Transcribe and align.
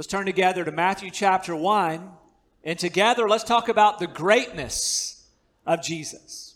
Let's 0.00 0.08
turn 0.08 0.24
together 0.24 0.64
to 0.64 0.72
Matthew 0.72 1.10
chapter 1.10 1.54
1, 1.54 2.10
and 2.64 2.78
together 2.78 3.28
let's 3.28 3.44
talk 3.44 3.68
about 3.68 3.98
the 3.98 4.06
greatness 4.06 5.28
of 5.66 5.82
Jesus. 5.82 6.54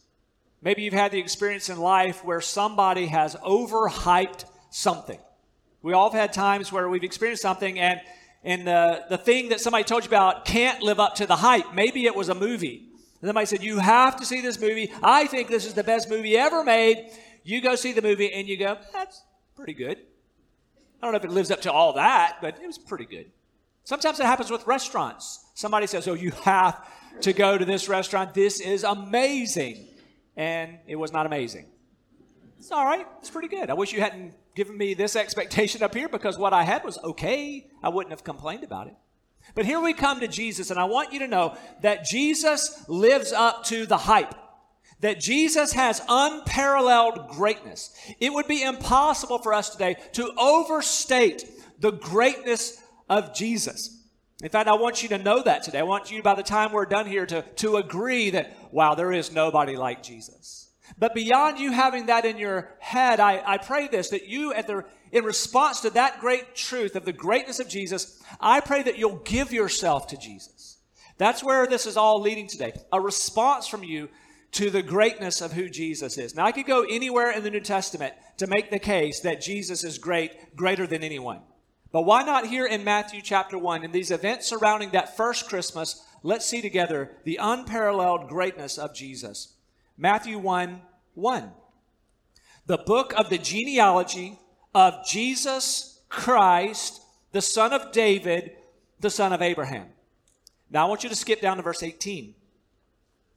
Maybe 0.63 0.81
you've 0.81 0.95
had 0.95 1.13
the 1.13 1.19
experience 1.19 1.69
in 1.69 1.79
life 1.79 2.25
where 2.25 2.41
somebody 2.41 3.05
has 3.09 3.35
overhyped 3.35 4.47
something. 4.71 5.19
We 5.83 5.93
all 5.93 6.11
have 6.11 6.19
had 6.19 6.33
times 6.33 6.73
where 6.73 6.89
we've 6.89 7.05
experienced 7.05 7.43
something 7.43 7.79
and 7.79 8.01
and 8.45 8.67
the, 8.67 9.05
the 9.11 9.19
thing 9.19 9.51
that 9.51 9.61
somebody 9.61 9.85
told 9.85 10.05
you 10.05 10.09
about 10.09 10.47
can't 10.47 10.83
live 10.83 10.99
up 10.99 11.17
to 11.17 11.27
the 11.27 11.37
hype. 11.37 11.75
Maybe 11.75 12.07
it 12.07 12.17
was 12.17 12.31
a 12.31 12.35
movie. 12.35 12.89
And 13.21 13.29
somebody 13.29 13.45
said, 13.45 13.63
You 13.63 13.79
have 13.79 14.17
to 14.21 14.25
see 14.25 14.41
this 14.41 14.59
movie. 14.59 14.91
I 15.03 15.27
think 15.27 15.51
this 15.51 15.67
is 15.67 15.75
the 15.75 15.85
best 15.85 16.09
movie 16.09 16.39
ever 16.39 16.65
made. 16.65 17.11
You 17.43 17.61
go 17.61 17.75
see 17.77 17.93
the 17.93 18.01
movie 18.01 18.33
and 18.33 18.49
you 18.49 18.57
go, 18.57 18.79
That's 18.95 19.23
pretty 19.55 19.75
good. 19.75 19.99
I 21.05 21.07
don't 21.07 21.13
know 21.13 21.19
if 21.19 21.25
it 21.27 21.33
lives 21.33 21.51
up 21.51 21.61
to 21.61 21.71
all 21.71 21.93
that, 21.93 22.39
but 22.41 22.59
it 22.63 22.67
was 22.67 22.79
pretty 22.79 23.05
good. 23.05 23.31
Sometimes 23.83 24.19
it 24.21 24.25
happens 24.25 24.51
with 24.51 24.67
restaurants. 24.67 25.45
Somebody 25.53 25.87
says, 25.87 26.09
Oh, 26.09 26.15
you 26.15 26.31
have 26.45 26.83
to 27.21 27.35
go 27.35 27.59
to 27.59 27.65
this 27.67 27.91
restaurant. 27.91 28.33
This 28.33 28.59
is 28.59 28.85
amazing. 28.85 29.87
And 30.35 30.79
it 30.87 30.97
was 30.97 31.13
not 31.13 31.27
amazing. 31.27 31.67
It's 32.59 32.73
all 32.73 32.87
right. 32.87 33.07
It's 33.19 33.29
pretty 33.29 33.49
good. 33.49 33.69
I 33.69 33.75
wish 33.75 33.93
you 33.93 34.01
hadn't 34.01 34.33
given 34.55 34.79
me 34.79 34.95
this 34.95 35.15
expectation 35.15 35.83
up 35.83 35.95
here 35.95 36.09
because 36.09 36.39
what 36.39 36.55
I 36.55 36.63
had 36.63 36.83
was 36.85 36.97
okay. 37.05 37.67
I 37.83 37.91
wouldn't 37.91 38.13
have 38.13 38.25
complained 38.25 38.65
about 38.65 38.87
it. 38.87 38.95
But 39.55 39.67
here 39.67 39.83
we 39.83 39.93
come 39.93 40.21
to 40.21 40.27
Jesus, 40.27 40.71
and 40.71 40.81
I 40.81 40.85
want 40.85 41.13
you 41.13 41.19
to 41.19 41.29
know 41.29 41.55
that 41.83 42.07
Jesus 42.07 42.83
lives 42.89 43.31
up 43.31 43.65
to 43.65 43.85
the 43.85 43.99
hype. 43.99 44.35
That 45.05 45.21
Jesus 45.21 45.75
has 45.75 46.01
unparalleled 46.09 47.29
greatness. 47.29 47.95
It 48.21 48.33
would 48.33 48.49
be 48.49 48.63
impossible 48.63 49.37
for 49.37 49.53
us 49.53 49.69
today 49.69 49.97
to 50.13 50.33
overstate 50.39 51.45
the 51.79 51.93
greatness 51.93 52.83
of 53.11 53.35
Jesus. 53.35 54.03
In 54.43 54.49
fact, 54.49 54.67
I 54.67 54.77
want 54.77 55.03
you 55.03 55.11
to 55.11 55.19
know 55.19 55.43
that 55.43 55.63
today. 55.63 55.81
I 55.81 55.83
want 55.83 56.11
you, 56.11 56.23
by 56.23 56.33
the 56.33 56.43
time 56.43 56.73
we're 56.73 56.87
done 56.87 57.05
here, 57.05 57.27
to, 57.27 57.43
to 57.57 57.77
agree 57.77 58.31
that, 58.31 58.57
wow, 58.73 58.95
there 58.95 59.13
is 59.13 59.31
nobody 59.31 59.77
like 59.77 60.03
Jesus. 60.03 60.71
But 60.99 61.15
beyond 61.15 61.59
you 61.59 61.71
having 61.71 62.07
that 62.07 62.25
in 62.25 62.39
your 62.39 62.71
head, 62.79 63.21
I, 63.21 63.43
I 63.45 63.59
pray 63.59 63.89
this 63.89 64.09
that 64.09 64.27
you, 64.27 64.55
at 64.55 64.67
the, 64.67 64.87
in 65.13 65.25
response 65.25 65.81
to 65.81 65.91
that 65.91 66.21
great 66.21 66.55
truth 66.55 66.97
of 66.97 67.05
the 67.05 67.13
greatness 67.13 67.61
of 67.61 67.69
Jesus, 67.69 68.23
I 68.41 68.61
pray 68.61 68.83
that 68.85 68.97
you'll 68.97 69.17
give 69.17 69.53
yourself 69.53 70.07
to 70.07 70.17
Jesus. 70.17 70.79
That's 71.19 71.45
where 71.45 71.67
this 71.67 71.85
is 71.85 71.99
all 71.99 72.23
leading 72.23 72.49
today. 72.49 72.73
A 72.91 72.99
response 72.99 73.67
from 73.67 73.85
you 73.85 74.09
to 74.55 74.71
the 74.71 74.83
greatness 74.83 75.41
of 75.41 75.53
who 75.53 75.69
Jesus 75.69 76.17
is. 76.17 76.35
Now, 76.35 76.47
I 76.47 76.53
could 76.53 76.67
go 76.67 76.85
anywhere 76.85 77.33
in 77.33 77.43
the 77.43 77.51
New 77.51 77.61
Testament 77.61 78.15
to 78.37 78.47
make 78.47 78.71
the 78.71 78.79
case 78.79 79.21
that 79.21 79.41
Jesus 79.41 79.83
is 79.83 79.99
great, 79.99 80.55
greater 80.55 80.87
than 80.87 81.03
anyone. 81.03 81.41
But 81.91 82.03
why 82.03 82.23
not 82.23 82.47
here 82.47 82.67
in 82.67 82.85
Matthew 82.85 83.21
chapter 83.21 83.59
1, 83.59 83.85
in 83.85 83.93
these 83.93 84.11
events 84.13 84.49
surrounding 84.49 84.91
that 84.91 85.17
first 85.17 85.49
Christmas, 85.49 86.05
let's 86.23 86.47
see 86.47 86.63
together 86.63 87.13
the 87.25 87.39
unparalleled 87.41 88.29
greatness 88.29 88.79
of 88.79 88.95
Jesus. 88.95 89.55
Matthew 89.97 90.39
1 90.39 90.83
1. 91.15 91.53
The 92.67 92.79
book 92.79 93.13
of 93.17 93.31
the 93.31 93.39
genealogy 93.39 94.39
of 94.75 95.07
Jesus 95.07 96.01
Christ, 96.09 97.01
the 97.33 97.43
son 97.43 97.73
of 97.73 97.93
David, 97.93 98.53
the 99.01 99.11
son 99.11 99.33
of 99.33 99.43
Abraham. 99.43 99.89
Now 100.71 100.87
I 100.87 100.89
want 100.89 101.03
you 101.03 101.09
to 101.09 101.17
skip 101.17 101.41
down 101.41 101.59
to 101.59 101.63
verse 101.63 101.83
18. 101.83 102.35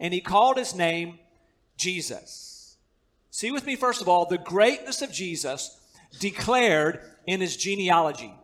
and 0.00 0.14
he 0.14 0.20
called 0.20 0.56
his 0.56 0.74
name 0.74 1.18
Jesus. 1.76 2.76
See 3.30 3.50
with 3.50 3.66
me, 3.66 3.76
first 3.76 4.02
of 4.02 4.08
all, 4.08 4.26
the 4.26 4.38
greatness 4.38 5.02
of 5.02 5.12
Jesus 5.12 5.78
declared 6.18 7.00
in 7.26 7.40
his 7.40 7.56
genealogy. 7.56 8.34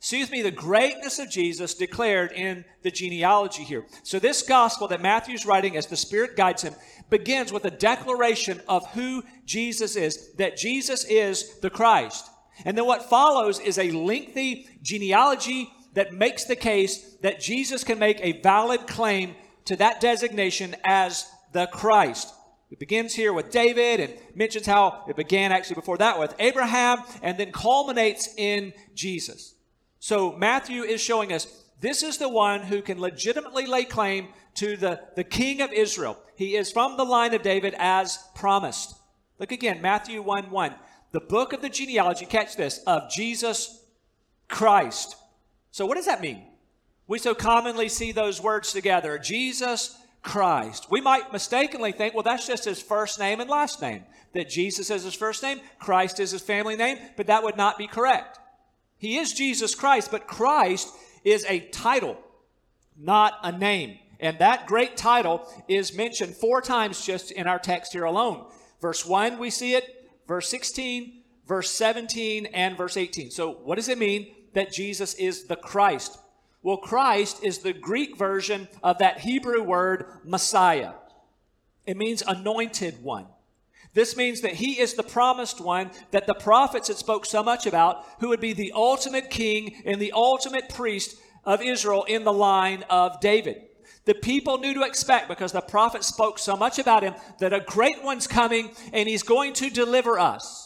See 0.00 0.20
with 0.20 0.30
me 0.30 0.42
the 0.42 0.50
greatness 0.50 1.18
of 1.18 1.30
Jesus 1.30 1.74
declared 1.74 2.32
in 2.32 2.64
the 2.82 2.90
genealogy 2.90 3.64
here. 3.64 3.84
So, 4.02 4.18
this 4.18 4.42
gospel 4.42 4.88
that 4.88 5.00
Matthew's 5.00 5.46
writing 5.46 5.76
as 5.76 5.86
the 5.86 5.96
Spirit 5.96 6.36
guides 6.36 6.62
him 6.62 6.74
begins 7.08 7.52
with 7.52 7.64
a 7.64 7.70
declaration 7.70 8.60
of 8.68 8.86
who 8.92 9.24
Jesus 9.44 9.96
is, 9.96 10.32
that 10.34 10.56
Jesus 10.56 11.04
is 11.04 11.58
the 11.60 11.70
Christ. 11.70 12.28
And 12.64 12.76
then 12.76 12.86
what 12.86 13.08
follows 13.08 13.58
is 13.58 13.78
a 13.78 13.90
lengthy 13.90 14.68
genealogy 14.82 15.70
that 15.94 16.12
makes 16.12 16.44
the 16.44 16.56
case 16.56 17.16
that 17.22 17.40
Jesus 17.40 17.82
can 17.82 17.98
make 17.98 18.20
a 18.20 18.40
valid 18.42 18.86
claim 18.86 19.34
to 19.66 19.76
that 19.76 20.00
designation 20.00 20.74
as 20.84 21.30
the 21.52 21.66
Christ. 21.66 22.32
It 22.70 22.80
begins 22.80 23.14
here 23.14 23.32
with 23.32 23.50
David 23.50 24.00
and 24.00 24.14
mentions 24.34 24.66
how 24.66 25.04
it 25.08 25.16
began 25.16 25.52
actually 25.52 25.76
before 25.76 25.98
that 25.98 26.18
with 26.18 26.34
Abraham 26.38 27.02
and 27.22 27.38
then 27.38 27.52
culminates 27.52 28.34
in 28.36 28.72
Jesus. 28.94 29.54
So 30.00 30.32
Matthew 30.32 30.82
is 30.82 31.00
showing 31.00 31.32
us 31.32 31.46
this 31.80 32.02
is 32.02 32.18
the 32.18 32.28
one 32.28 32.62
who 32.62 32.82
can 32.82 33.00
legitimately 33.00 33.66
lay 33.66 33.84
claim 33.84 34.28
to 34.54 34.76
the, 34.76 35.00
the 35.14 35.24
king 35.24 35.60
of 35.60 35.72
Israel. 35.72 36.18
He 36.36 36.56
is 36.56 36.72
from 36.72 36.96
the 36.96 37.04
line 37.04 37.34
of 37.34 37.42
David 37.42 37.74
as 37.78 38.18
promised. 38.34 38.94
Look 39.38 39.52
again, 39.52 39.82
Matthew 39.82 40.22
1 40.22 40.50
1. 40.50 40.74
The 41.12 41.20
book 41.20 41.52
of 41.52 41.62
the 41.62 41.68
genealogy, 41.68 42.26
catch 42.26 42.56
this, 42.56 42.78
of 42.86 43.10
Jesus 43.10 43.84
Christ. 44.48 45.16
So, 45.70 45.86
what 45.86 45.96
does 45.96 46.06
that 46.06 46.20
mean? 46.20 46.42
We 47.08 47.18
so 47.18 47.34
commonly 47.34 47.88
see 47.88 48.12
those 48.12 48.40
words 48.40 48.72
together 48.72 49.18
Jesus 49.18 49.96
Christ. 50.22 50.88
We 50.90 51.00
might 51.00 51.32
mistakenly 51.32 51.92
think, 51.92 52.14
well, 52.14 52.24
that's 52.24 52.46
just 52.46 52.64
his 52.64 52.82
first 52.82 53.18
name 53.20 53.40
and 53.40 53.48
last 53.48 53.80
name. 53.80 54.04
That 54.34 54.50
Jesus 54.50 54.90
is 54.90 55.04
his 55.04 55.14
first 55.14 55.42
name, 55.42 55.60
Christ 55.78 56.18
is 56.20 56.32
his 56.32 56.42
family 56.42 56.76
name, 56.76 56.98
but 57.16 57.28
that 57.28 57.44
would 57.44 57.56
not 57.56 57.78
be 57.78 57.86
correct. 57.86 58.38
He 58.98 59.18
is 59.18 59.32
Jesus 59.32 59.74
Christ, 59.74 60.10
but 60.10 60.26
Christ 60.26 60.92
is 61.24 61.44
a 61.48 61.60
title, 61.60 62.18
not 62.98 63.34
a 63.42 63.52
name. 63.52 63.98
And 64.18 64.38
that 64.38 64.66
great 64.66 64.96
title 64.96 65.46
is 65.68 65.94
mentioned 65.94 66.34
four 66.34 66.60
times 66.60 67.04
just 67.04 67.30
in 67.30 67.46
our 67.46 67.58
text 67.58 67.92
here 67.92 68.04
alone. 68.04 68.46
Verse 68.80 69.06
1, 69.06 69.38
we 69.38 69.50
see 69.50 69.74
it, 69.74 70.10
verse 70.26 70.48
16, 70.48 71.22
verse 71.46 71.70
17, 71.70 72.46
and 72.46 72.76
verse 72.76 72.96
18. 72.96 73.30
So, 73.30 73.52
what 73.52 73.76
does 73.76 73.88
it 73.88 73.98
mean 73.98 74.34
that 74.54 74.72
Jesus 74.72 75.14
is 75.14 75.44
the 75.44 75.56
Christ? 75.56 76.18
Well, 76.66 76.78
Christ 76.78 77.44
is 77.44 77.58
the 77.58 77.72
Greek 77.72 78.16
version 78.16 78.66
of 78.82 78.98
that 78.98 79.20
Hebrew 79.20 79.62
word 79.62 80.06
Messiah. 80.24 80.94
It 81.86 81.96
means 81.96 82.24
anointed 82.26 83.04
one. 83.04 83.26
This 83.94 84.16
means 84.16 84.40
that 84.40 84.54
he 84.54 84.80
is 84.80 84.94
the 84.94 85.04
promised 85.04 85.60
one 85.60 85.92
that 86.10 86.26
the 86.26 86.34
prophets 86.34 86.88
had 86.88 86.96
spoke 86.96 87.24
so 87.24 87.44
much 87.44 87.66
about, 87.66 88.04
who 88.18 88.30
would 88.30 88.40
be 88.40 88.52
the 88.52 88.72
ultimate 88.74 89.30
king 89.30 89.80
and 89.86 90.02
the 90.02 90.10
ultimate 90.10 90.68
priest 90.68 91.16
of 91.44 91.62
Israel 91.62 92.02
in 92.02 92.24
the 92.24 92.32
line 92.32 92.82
of 92.90 93.20
David. 93.20 93.62
The 94.04 94.14
people 94.14 94.58
knew 94.58 94.74
to 94.74 94.82
expect 94.82 95.28
because 95.28 95.52
the 95.52 95.60
prophet 95.60 96.02
spoke 96.02 96.36
so 96.36 96.56
much 96.56 96.80
about 96.80 97.04
him 97.04 97.14
that 97.38 97.52
a 97.52 97.60
great 97.60 98.02
one's 98.02 98.26
coming 98.26 98.72
and 98.92 99.08
he's 99.08 99.22
going 99.22 99.52
to 99.52 99.70
deliver 99.70 100.18
us. 100.18 100.65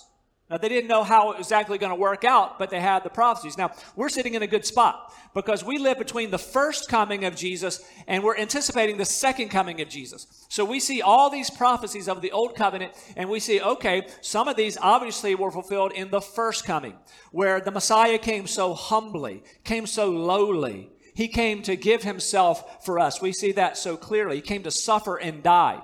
Now, 0.50 0.56
they 0.58 0.68
didn't 0.68 0.88
know 0.88 1.04
how 1.04 1.30
it 1.30 1.38
was 1.38 1.46
exactly 1.46 1.78
going 1.78 1.90
to 1.90 1.96
work 1.96 2.24
out, 2.24 2.58
but 2.58 2.70
they 2.70 2.80
had 2.80 3.04
the 3.04 3.08
prophecies. 3.08 3.56
Now, 3.56 3.70
we're 3.94 4.08
sitting 4.08 4.34
in 4.34 4.42
a 4.42 4.48
good 4.48 4.66
spot 4.66 5.14
because 5.32 5.62
we 5.62 5.78
live 5.78 5.96
between 5.96 6.32
the 6.32 6.38
first 6.38 6.88
coming 6.88 7.24
of 7.24 7.36
Jesus 7.36 7.80
and 8.08 8.24
we're 8.24 8.36
anticipating 8.36 8.96
the 8.96 9.04
second 9.04 9.50
coming 9.50 9.80
of 9.80 9.88
Jesus. 9.88 10.26
So 10.48 10.64
we 10.64 10.80
see 10.80 11.02
all 11.02 11.30
these 11.30 11.50
prophecies 11.50 12.08
of 12.08 12.20
the 12.20 12.32
Old 12.32 12.56
Covenant 12.56 12.94
and 13.16 13.30
we 13.30 13.38
see, 13.38 13.60
okay, 13.60 14.08
some 14.22 14.48
of 14.48 14.56
these 14.56 14.76
obviously 14.82 15.36
were 15.36 15.52
fulfilled 15.52 15.92
in 15.92 16.10
the 16.10 16.20
first 16.20 16.64
coming, 16.64 16.96
where 17.30 17.60
the 17.60 17.70
Messiah 17.70 18.18
came 18.18 18.48
so 18.48 18.74
humbly, 18.74 19.44
came 19.62 19.86
so 19.86 20.10
lowly, 20.10 20.90
He 21.14 21.28
came 21.28 21.62
to 21.62 21.76
give 21.76 22.02
himself 22.02 22.84
for 22.84 22.98
us. 22.98 23.20
We 23.20 23.32
see 23.32 23.52
that 23.52 23.76
so 23.76 23.96
clearly. 23.96 24.36
He 24.36 24.42
came 24.42 24.62
to 24.64 24.70
suffer 24.70 25.16
and 25.16 25.42
die. 25.42 25.80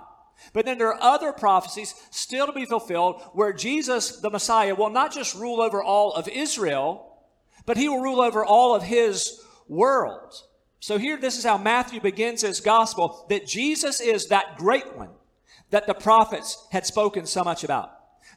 But 0.53 0.65
then 0.65 0.79
there 0.79 0.89
are 0.95 1.03
other 1.03 1.33
prophecies 1.33 1.95
still 2.11 2.47
to 2.47 2.53
be 2.53 2.65
fulfilled 2.65 3.23
where 3.33 3.53
Jesus, 3.53 4.21
the 4.21 4.31
Messiah, 4.31 4.75
will 4.75 4.91
not 4.91 5.13
just 5.13 5.35
rule 5.35 5.61
over 5.61 5.83
all 5.83 6.13
of 6.13 6.29
Israel, 6.29 7.25
but 7.65 7.77
he 7.77 7.89
will 7.89 8.01
rule 8.01 8.21
over 8.21 8.45
all 8.45 8.75
of 8.75 8.83
his 8.83 9.41
world. 9.69 10.35
So 10.81 10.99
here, 10.99 11.17
this 11.17 11.37
is 11.37 11.45
how 11.45 11.59
Matthew 11.59 12.01
begins 12.01 12.43
his 12.43 12.61
gospel 12.61 13.27
that 13.29 13.47
Jesus 13.47 14.01
is 14.01 14.29
that 14.29 14.57
great 14.57 14.97
one 14.97 15.11
that 15.71 15.87
the 15.87 15.95
prophets 15.95 16.65
had 16.71 16.87
spoken 16.87 17.27
so 17.27 17.43
much 17.43 17.65
about. 17.65 17.91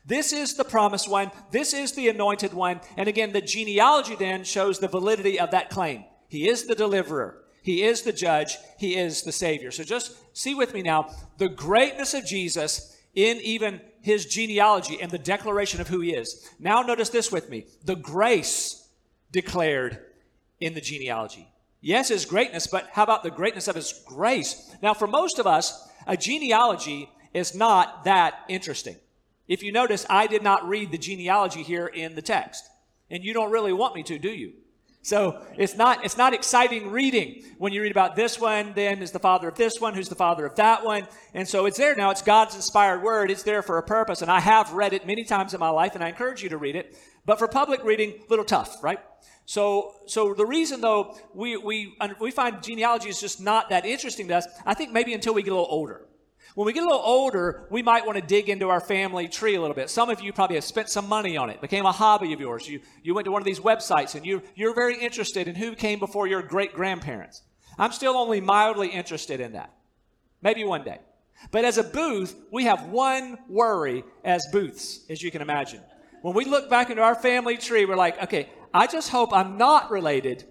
This 0.05 0.33
is 0.33 0.55
the 0.55 0.63
promised 0.63 1.09
one. 1.09 1.31
This 1.51 1.73
is 1.73 1.91
the 1.91 2.09
anointed 2.09 2.53
one. 2.53 2.81
And 2.97 3.07
again, 3.07 3.33
the 3.33 3.41
genealogy 3.41 4.15
then 4.15 4.43
shows 4.43 4.79
the 4.79 4.87
validity 4.87 5.39
of 5.39 5.51
that 5.51 5.69
claim. 5.69 6.05
He 6.27 6.47
is 6.47 6.65
the 6.65 6.75
deliverer. 6.75 7.43
He 7.69 7.83
is 7.83 8.01
the 8.01 8.11
judge. 8.11 8.57
He 8.79 8.97
is 8.97 9.21
the 9.21 9.31
savior. 9.31 9.69
So 9.69 9.83
just 9.83 10.35
see 10.35 10.55
with 10.55 10.73
me 10.73 10.81
now 10.81 11.13
the 11.37 11.49
greatness 11.49 12.15
of 12.15 12.25
Jesus 12.25 12.99
in 13.13 13.37
even 13.41 13.79
his 14.01 14.25
genealogy 14.25 14.99
and 14.99 15.11
the 15.11 15.19
declaration 15.19 15.79
of 15.79 15.87
who 15.87 15.99
he 15.99 16.15
is. 16.15 16.49
Now 16.57 16.81
notice 16.81 17.09
this 17.09 17.31
with 17.31 17.47
me. 17.47 17.67
The 17.85 17.95
grace 17.95 18.89
declared 19.31 19.99
in 20.59 20.73
the 20.73 20.81
genealogy. 20.81 21.47
Yes, 21.79 22.07
his 22.07 22.25
greatness, 22.25 22.65
but 22.65 22.89
how 22.91 23.03
about 23.03 23.21
the 23.21 23.29
greatness 23.29 23.67
of 23.67 23.75
his 23.75 24.01
grace? 24.03 24.75
Now, 24.81 24.95
for 24.95 25.05
most 25.05 25.37
of 25.37 25.45
us, 25.45 25.87
a 26.07 26.17
genealogy 26.17 27.07
is 27.35 27.53
not 27.53 28.03
that 28.05 28.45
interesting. 28.47 28.95
If 29.47 29.61
you 29.61 29.71
notice, 29.71 30.07
I 30.09 30.25
did 30.25 30.41
not 30.41 30.67
read 30.67 30.91
the 30.91 30.97
genealogy 30.97 31.61
here 31.61 31.85
in 31.85 32.15
the 32.15 32.23
text. 32.23 32.67
And 33.11 33.23
you 33.23 33.31
don't 33.31 33.51
really 33.51 33.73
want 33.73 33.93
me 33.93 34.01
to, 34.01 34.17
do 34.17 34.29
you? 34.29 34.53
So 35.09 35.41
it's 35.57 35.75
not, 35.75 36.05
it's 36.05 36.17
not 36.17 36.35
exciting 36.35 36.91
reading 36.91 37.43
when 37.57 37.73
you 37.73 37.81
read 37.81 37.89
about 37.89 38.15
this 38.15 38.39
one, 38.39 38.73
then 38.75 39.01
is 39.01 39.09
the 39.09 39.17
father 39.17 39.47
of 39.47 39.55
this 39.55 39.81
one, 39.81 39.95
who's 39.95 40.07
the 40.07 40.13
father 40.13 40.45
of 40.45 40.53
that 40.57 40.85
one. 40.85 41.07
And 41.33 41.47
so 41.47 41.65
it's 41.65 41.79
there 41.79 41.95
now. 41.95 42.11
It's 42.11 42.21
God's 42.21 42.53
inspired 42.53 43.01
word. 43.01 43.31
It's 43.31 43.41
there 43.41 43.63
for 43.63 43.79
a 43.79 43.83
purpose. 43.83 44.21
And 44.21 44.29
I 44.29 44.39
have 44.39 44.71
read 44.71 44.93
it 44.93 45.07
many 45.07 45.23
times 45.23 45.55
in 45.55 45.59
my 45.59 45.71
life, 45.71 45.95
and 45.95 46.03
I 46.03 46.09
encourage 46.09 46.43
you 46.43 46.49
to 46.49 46.57
read 46.57 46.75
it. 46.75 46.95
But 47.25 47.39
for 47.39 47.47
public 47.47 47.83
reading, 47.83 48.19
a 48.19 48.29
little 48.29 48.45
tough, 48.45 48.83
right? 48.83 48.99
So, 49.45 49.95
so 50.05 50.35
the 50.35 50.45
reason 50.45 50.79
though 50.79 51.17
we, 51.33 51.57
we, 51.57 51.97
we 52.19 52.29
find 52.29 52.61
genealogy 52.61 53.09
is 53.09 53.19
just 53.19 53.41
not 53.41 53.69
that 53.69 53.87
interesting 53.87 54.27
to 54.27 54.35
us, 54.35 54.47
I 54.63 54.75
think 54.75 54.91
maybe 54.91 55.15
until 55.15 55.33
we 55.33 55.41
get 55.41 55.53
a 55.53 55.55
little 55.55 55.71
older. 55.71 56.05
When 56.59 56.65
we 56.65 56.73
get 56.73 56.83
a 56.83 56.87
little 56.87 57.01
older, 57.01 57.65
we 57.69 57.81
might 57.81 58.05
want 58.05 58.17
to 58.17 58.21
dig 58.21 58.49
into 58.49 58.67
our 58.67 58.81
family 58.81 59.29
tree 59.29 59.55
a 59.55 59.61
little 59.61 59.73
bit. 59.73 59.89
Some 59.89 60.09
of 60.09 60.19
you 60.19 60.33
probably 60.33 60.57
have 60.57 60.65
spent 60.65 60.89
some 60.89 61.07
money 61.07 61.37
on 61.37 61.49
it, 61.49 61.61
became 61.61 61.85
a 61.85 61.91
hobby 61.93 62.33
of 62.33 62.41
yours. 62.41 62.67
You, 62.67 62.81
you 63.01 63.15
went 63.15 63.23
to 63.27 63.31
one 63.31 63.41
of 63.41 63.45
these 63.45 63.61
websites 63.61 64.15
and 64.15 64.25
you, 64.25 64.41
you're 64.55 64.75
very 64.75 64.99
interested 64.99 65.47
in 65.47 65.55
who 65.55 65.73
came 65.73 65.99
before 65.99 66.27
your 66.27 66.41
great 66.41 66.73
grandparents. 66.73 67.43
I'm 67.77 67.93
still 67.93 68.17
only 68.17 68.41
mildly 68.41 68.89
interested 68.89 69.39
in 69.39 69.53
that. 69.53 69.73
Maybe 70.41 70.65
one 70.65 70.83
day. 70.83 70.99
But 71.49 71.63
as 71.63 71.77
a 71.77 71.83
booth, 71.83 72.35
we 72.51 72.65
have 72.65 72.87
one 72.87 73.37
worry 73.47 74.03
as 74.25 74.45
booths, 74.51 75.05
as 75.09 75.23
you 75.23 75.31
can 75.31 75.41
imagine. 75.41 75.79
When 76.23 76.33
we 76.33 76.43
look 76.43 76.69
back 76.69 76.89
into 76.89 77.01
our 77.01 77.15
family 77.15 77.55
tree, 77.55 77.85
we're 77.85 77.95
like, 77.95 78.21
okay, 78.23 78.49
I 78.73 78.87
just 78.87 79.11
hope 79.11 79.31
I'm 79.31 79.57
not 79.57 79.91
related 79.91 80.43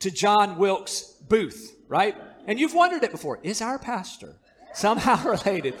to 0.00 0.10
John 0.10 0.58
Wilkes 0.58 1.02
Booth, 1.28 1.76
right? 1.86 2.16
And 2.48 2.58
you've 2.58 2.74
wondered 2.74 3.04
it 3.04 3.12
before. 3.12 3.38
Is 3.44 3.62
our 3.62 3.78
pastor 3.78 4.40
somehow 4.74 5.22
related 5.28 5.74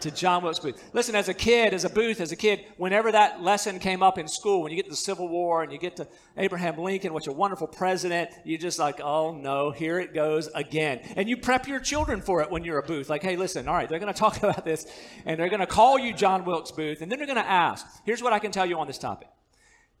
to 0.00 0.10
John 0.10 0.42
Wilkes 0.42 0.58
Booth. 0.58 0.82
Listen, 0.92 1.14
as 1.14 1.28
a 1.28 1.34
kid, 1.34 1.72
as 1.74 1.84
a 1.84 1.90
Booth, 1.90 2.20
as 2.20 2.32
a 2.32 2.36
kid, 2.36 2.64
whenever 2.76 3.12
that 3.12 3.42
lesson 3.42 3.78
came 3.78 4.02
up 4.02 4.18
in 4.18 4.28
school, 4.28 4.62
when 4.62 4.70
you 4.70 4.76
get 4.76 4.84
to 4.84 4.90
the 4.90 4.96
Civil 4.96 5.28
War 5.28 5.62
and 5.62 5.72
you 5.72 5.78
get 5.78 5.96
to 5.96 6.08
Abraham 6.36 6.78
Lincoln, 6.78 7.12
which 7.12 7.26
a 7.26 7.32
wonderful 7.32 7.66
president, 7.66 8.30
you 8.44 8.58
just 8.58 8.78
like, 8.78 9.00
oh 9.00 9.34
no, 9.34 9.70
here 9.70 9.98
it 9.98 10.14
goes 10.14 10.48
again. 10.54 11.00
And 11.16 11.28
you 11.28 11.36
prep 11.36 11.66
your 11.66 11.80
children 11.80 12.20
for 12.20 12.42
it 12.42 12.50
when 12.50 12.64
you're 12.64 12.78
a 12.78 12.82
Booth. 12.82 13.08
Like, 13.08 13.22
hey, 13.22 13.36
listen, 13.36 13.68
all 13.68 13.74
right, 13.74 13.88
they're 13.88 13.98
going 13.98 14.12
to 14.12 14.18
talk 14.18 14.38
about 14.38 14.64
this 14.64 14.86
and 15.24 15.38
they're 15.38 15.48
going 15.48 15.60
to 15.60 15.66
call 15.66 15.98
you 15.98 16.12
John 16.14 16.44
Wilkes 16.44 16.72
Booth 16.72 17.00
and 17.00 17.10
then 17.10 17.18
they're 17.18 17.26
going 17.26 17.36
to 17.36 17.48
ask. 17.48 17.86
Here's 18.04 18.22
what 18.22 18.32
I 18.32 18.38
can 18.38 18.52
tell 18.52 18.66
you 18.66 18.78
on 18.78 18.86
this 18.86 18.98
topic. 18.98 19.28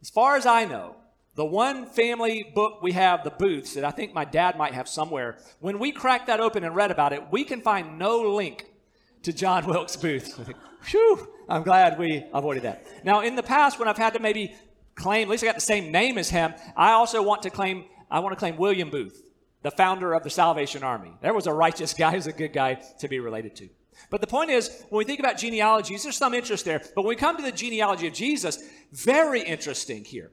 As 0.02 0.10
far 0.10 0.36
as 0.36 0.46
I 0.46 0.64
know, 0.66 0.96
the 1.36 1.44
one 1.44 1.84
family 1.84 2.50
book 2.54 2.82
we 2.82 2.92
have, 2.92 3.22
the 3.22 3.30
Booths, 3.30 3.74
that 3.74 3.84
I 3.84 3.90
think 3.90 4.14
my 4.14 4.24
dad 4.24 4.56
might 4.56 4.72
have 4.72 4.88
somewhere, 4.88 5.36
when 5.60 5.78
we 5.78 5.92
cracked 5.92 6.28
that 6.28 6.40
open 6.40 6.64
and 6.64 6.74
read 6.74 6.90
about 6.90 7.12
it, 7.12 7.30
we 7.30 7.44
can 7.44 7.60
find 7.60 7.98
no 7.98 8.34
link 8.34 8.64
to 9.22 9.34
John 9.34 9.66
Wilkes 9.68 9.96
Booth. 9.96 10.38
Whew, 10.86 11.28
I'm 11.48 11.62
glad 11.62 11.98
we 11.98 12.24
avoided 12.32 12.62
that. 12.62 12.86
Now, 13.04 13.20
in 13.20 13.36
the 13.36 13.42
past, 13.42 13.78
when 13.78 13.86
I've 13.86 13.98
had 13.98 14.14
to 14.14 14.18
maybe 14.18 14.54
claim, 14.94 15.28
at 15.28 15.30
least 15.30 15.44
I 15.44 15.46
got 15.46 15.56
the 15.56 15.60
same 15.60 15.92
name 15.92 16.16
as 16.16 16.30
him, 16.30 16.54
I 16.74 16.92
also 16.92 17.22
want 17.22 17.42
to 17.42 17.50
claim, 17.50 17.84
I 18.10 18.20
want 18.20 18.32
to 18.32 18.38
claim 18.38 18.56
William 18.56 18.88
Booth, 18.88 19.22
the 19.60 19.70
founder 19.70 20.14
of 20.14 20.22
the 20.22 20.30
Salvation 20.30 20.82
Army. 20.82 21.12
There 21.20 21.34
was 21.34 21.46
a 21.46 21.52
righteous 21.52 21.92
guy, 21.92 22.12
he's 22.14 22.26
a 22.26 22.32
good 22.32 22.54
guy 22.54 22.74
to 23.00 23.08
be 23.08 23.20
related 23.20 23.54
to. 23.56 23.68
But 24.08 24.22
the 24.22 24.26
point 24.26 24.50
is, 24.50 24.84
when 24.88 24.98
we 24.98 25.04
think 25.04 25.20
about 25.20 25.36
genealogies, 25.36 26.02
there's 26.02 26.16
some 26.16 26.32
interest 26.32 26.64
there. 26.64 26.78
But 26.94 27.02
when 27.02 27.08
we 27.08 27.16
come 27.16 27.36
to 27.36 27.42
the 27.42 27.52
genealogy 27.52 28.06
of 28.06 28.14
Jesus, 28.14 28.62
very 28.92 29.40
interesting 29.40 30.04
here. 30.04 30.30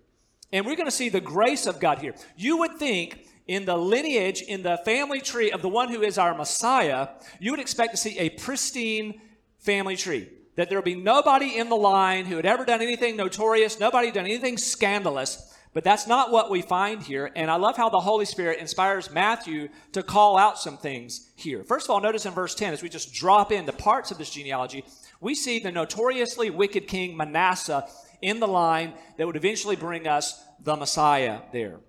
And 0.53 0.67
we're 0.67 0.75
going 0.75 0.87
to 0.87 0.91
see 0.91 1.09
the 1.09 1.19
grace 1.19 1.65
of 1.65 1.79
God 1.79 1.97
here. 1.97 2.13
You 2.37 2.57
would 2.59 2.77
think 2.77 3.27
in 3.47 3.65
the 3.65 3.75
lineage, 3.75 4.41
in 4.43 4.61
the 4.61 4.77
family 4.85 5.19
tree 5.19 5.51
of 5.51 5.63
the 5.63 5.67
one 5.67 5.89
who 5.89 6.03
is 6.03 6.19
our 6.19 6.35
Messiah, 6.35 7.09
you 7.39 7.51
would 7.51 7.59
expect 7.59 7.91
to 7.91 7.97
see 7.97 8.17
a 8.19 8.29
pristine 8.29 9.19
family 9.57 9.97
tree. 9.97 10.29
That 10.55 10.69
there 10.69 10.77
would 10.77 10.85
be 10.85 10.95
nobody 10.95 11.57
in 11.57 11.69
the 11.69 11.75
line 11.75 12.25
who 12.25 12.35
had 12.35 12.45
ever 12.45 12.63
done 12.63 12.83
anything 12.83 13.17
notorious, 13.17 13.79
nobody 13.79 14.11
done 14.11 14.25
anything 14.25 14.57
scandalous. 14.57 15.49
But 15.73 15.83
that's 15.83 16.05
not 16.05 16.31
what 16.31 16.51
we 16.51 16.61
find 16.61 17.01
here. 17.01 17.31
And 17.35 17.49
I 17.49 17.55
love 17.55 17.75
how 17.75 17.89
the 17.89 17.99
Holy 17.99 18.25
Spirit 18.25 18.59
inspires 18.59 19.09
Matthew 19.09 19.69
to 19.93 20.03
call 20.03 20.37
out 20.37 20.59
some 20.59 20.77
things 20.77 21.31
here. 21.35 21.63
First 21.63 21.87
of 21.87 21.89
all, 21.89 21.99
notice 21.99 22.27
in 22.27 22.33
verse 22.33 22.53
10, 22.53 22.73
as 22.73 22.83
we 22.83 22.89
just 22.89 23.11
drop 23.11 23.51
into 23.51 23.73
parts 23.73 24.11
of 24.11 24.19
this 24.19 24.29
genealogy, 24.29 24.85
we 25.19 25.33
see 25.33 25.57
the 25.57 25.71
notoriously 25.71 26.51
wicked 26.51 26.87
king 26.87 27.17
Manasseh 27.17 27.87
in 28.23 28.39
the 28.39 28.47
line 28.47 28.93
that 29.17 29.27
would 29.27 29.35
eventually 29.35 29.75
bring 29.75 30.07
us 30.07 30.43
the 30.59 30.75
Messiah 30.75 31.39
there. 31.51 31.79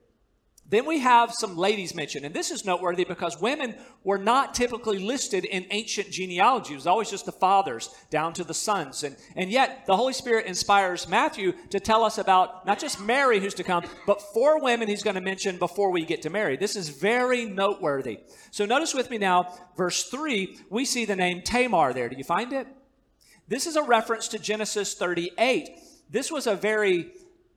Then 0.66 0.86
we 0.86 1.00
have 1.00 1.30
some 1.30 1.58
ladies 1.58 1.94
mentioned, 1.94 2.24
and 2.24 2.34
this 2.34 2.50
is 2.50 2.64
noteworthy 2.64 3.04
because 3.04 3.38
women 3.38 3.74
were 4.02 4.16
not 4.16 4.54
typically 4.54 4.98
listed 4.98 5.44
in 5.44 5.66
ancient 5.70 6.10
genealogy. 6.10 6.72
It 6.72 6.76
was 6.76 6.86
always 6.86 7.10
just 7.10 7.26
the 7.26 7.32
fathers 7.32 7.94
down 8.08 8.32
to 8.34 8.44
the 8.44 8.54
sons. 8.54 9.04
And, 9.04 9.14
and 9.36 9.50
yet, 9.50 9.84
the 9.86 9.96
Holy 9.96 10.14
Spirit 10.14 10.46
inspires 10.46 11.06
Matthew 11.06 11.52
to 11.68 11.78
tell 11.80 12.02
us 12.02 12.16
about 12.16 12.64
not 12.64 12.78
just 12.78 12.98
Mary 12.98 13.40
who's 13.40 13.52
to 13.54 13.62
come, 13.62 13.84
but 14.06 14.22
four 14.32 14.58
women 14.58 14.88
he's 14.88 15.02
going 15.02 15.16
to 15.16 15.20
mention 15.20 15.58
before 15.58 15.90
we 15.90 16.06
get 16.06 16.22
to 16.22 16.30
Mary. 16.30 16.56
This 16.56 16.76
is 16.76 16.88
very 16.88 17.44
noteworthy. 17.44 18.20
So 18.50 18.64
notice 18.64 18.94
with 18.94 19.10
me 19.10 19.18
now, 19.18 19.54
verse 19.76 20.04
3, 20.04 20.60
we 20.70 20.86
see 20.86 21.04
the 21.04 21.16
name 21.16 21.42
Tamar 21.42 21.92
there. 21.92 22.08
Do 22.08 22.16
you 22.16 22.24
find 22.24 22.54
it? 22.54 22.66
This 23.46 23.66
is 23.66 23.76
a 23.76 23.82
reference 23.82 24.28
to 24.28 24.38
Genesis 24.38 24.94
38 24.94 25.68
this 26.14 26.30
was 26.30 26.46
a 26.46 26.54
very 26.54 27.10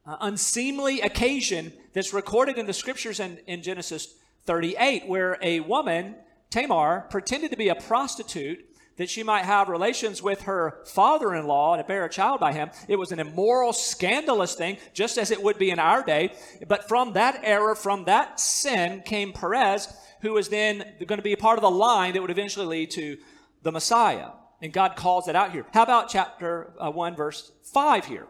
uh, 0.03 0.17
unseemly 0.21 1.01
occasion 1.01 1.71
that's 1.93 2.11
recorded 2.11 2.57
in 2.57 2.65
the 2.65 2.73
scriptures 2.73 3.19
in, 3.19 3.37
in 3.45 3.61
Genesis 3.61 4.15
38, 4.45 5.07
where 5.07 5.37
a 5.43 5.59
woman, 5.59 6.15
Tamar, 6.49 7.05
pretended 7.11 7.51
to 7.51 7.57
be 7.57 7.69
a 7.69 7.75
prostitute 7.75 8.65
that 8.95 9.11
she 9.11 9.21
might 9.21 9.45
have 9.45 9.69
relations 9.69 10.23
with 10.23 10.41
her 10.41 10.79
father 10.85 11.35
in 11.35 11.45
law 11.45 11.75
and 11.75 11.85
bear 11.85 12.03
a 12.03 12.09
child 12.09 12.39
by 12.39 12.51
him. 12.51 12.71
It 12.87 12.95
was 12.95 13.11
an 13.11 13.19
immoral, 13.19 13.73
scandalous 13.73 14.55
thing, 14.55 14.77
just 14.91 15.19
as 15.19 15.29
it 15.29 15.43
would 15.43 15.59
be 15.59 15.69
in 15.69 15.77
our 15.77 16.01
day. 16.01 16.33
But 16.67 16.87
from 16.87 17.13
that 17.13 17.41
error, 17.43 17.75
from 17.75 18.05
that 18.05 18.39
sin, 18.39 19.03
came 19.05 19.33
Perez, 19.33 19.93
who 20.21 20.33
was 20.33 20.49
then 20.49 20.95
going 21.05 21.19
to 21.19 21.23
be 21.23 21.35
part 21.35 21.59
of 21.59 21.61
the 21.61 21.69
line 21.69 22.13
that 22.13 22.23
would 22.23 22.31
eventually 22.31 22.65
lead 22.65 22.89
to 22.91 23.17
the 23.61 23.71
Messiah. 23.71 24.29
And 24.63 24.73
God 24.73 24.95
calls 24.95 25.27
it 25.27 25.35
out 25.35 25.51
here. 25.51 25.67
How 25.75 25.83
about 25.83 26.09
chapter 26.09 26.73
uh, 26.79 26.89
1, 26.89 27.15
verse 27.15 27.51
5 27.71 28.05
here? 28.05 28.25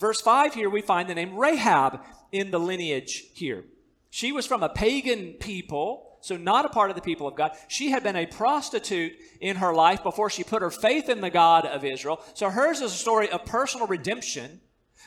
Verse 0.00 0.20
5 0.22 0.54
here, 0.54 0.70
we 0.70 0.80
find 0.80 1.08
the 1.08 1.14
name 1.14 1.36
Rahab 1.36 2.00
in 2.32 2.50
the 2.50 2.58
lineage 2.58 3.24
here. 3.34 3.64
She 4.08 4.32
was 4.32 4.46
from 4.46 4.62
a 4.62 4.70
pagan 4.70 5.34
people, 5.34 6.16
so 6.22 6.38
not 6.38 6.64
a 6.64 6.70
part 6.70 6.88
of 6.88 6.96
the 6.96 7.02
people 7.02 7.28
of 7.28 7.36
God. 7.36 7.52
She 7.68 7.90
had 7.90 8.02
been 8.02 8.16
a 8.16 8.24
prostitute 8.24 9.12
in 9.40 9.56
her 9.56 9.74
life 9.74 10.02
before 10.02 10.30
she 10.30 10.42
put 10.42 10.62
her 10.62 10.70
faith 10.70 11.10
in 11.10 11.20
the 11.20 11.28
God 11.28 11.66
of 11.66 11.84
Israel. 11.84 12.20
So 12.32 12.48
hers 12.48 12.80
is 12.80 12.92
a 12.92 12.96
story 12.96 13.28
of 13.28 13.44
personal 13.44 13.86
redemption, 13.86 14.60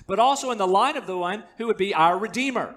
but 0.06 0.20
also 0.20 0.52
in 0.52 0.60
the 0.60 0.68
line 0.68 0.96
of 0.96 1.08
the 1.08 1.18
one 1.18 1.44
who 1.58 1.66
would 1.68 1.78
be 1.78 1.96
our 1.96 2.18
Redeemer. 2.18 2.76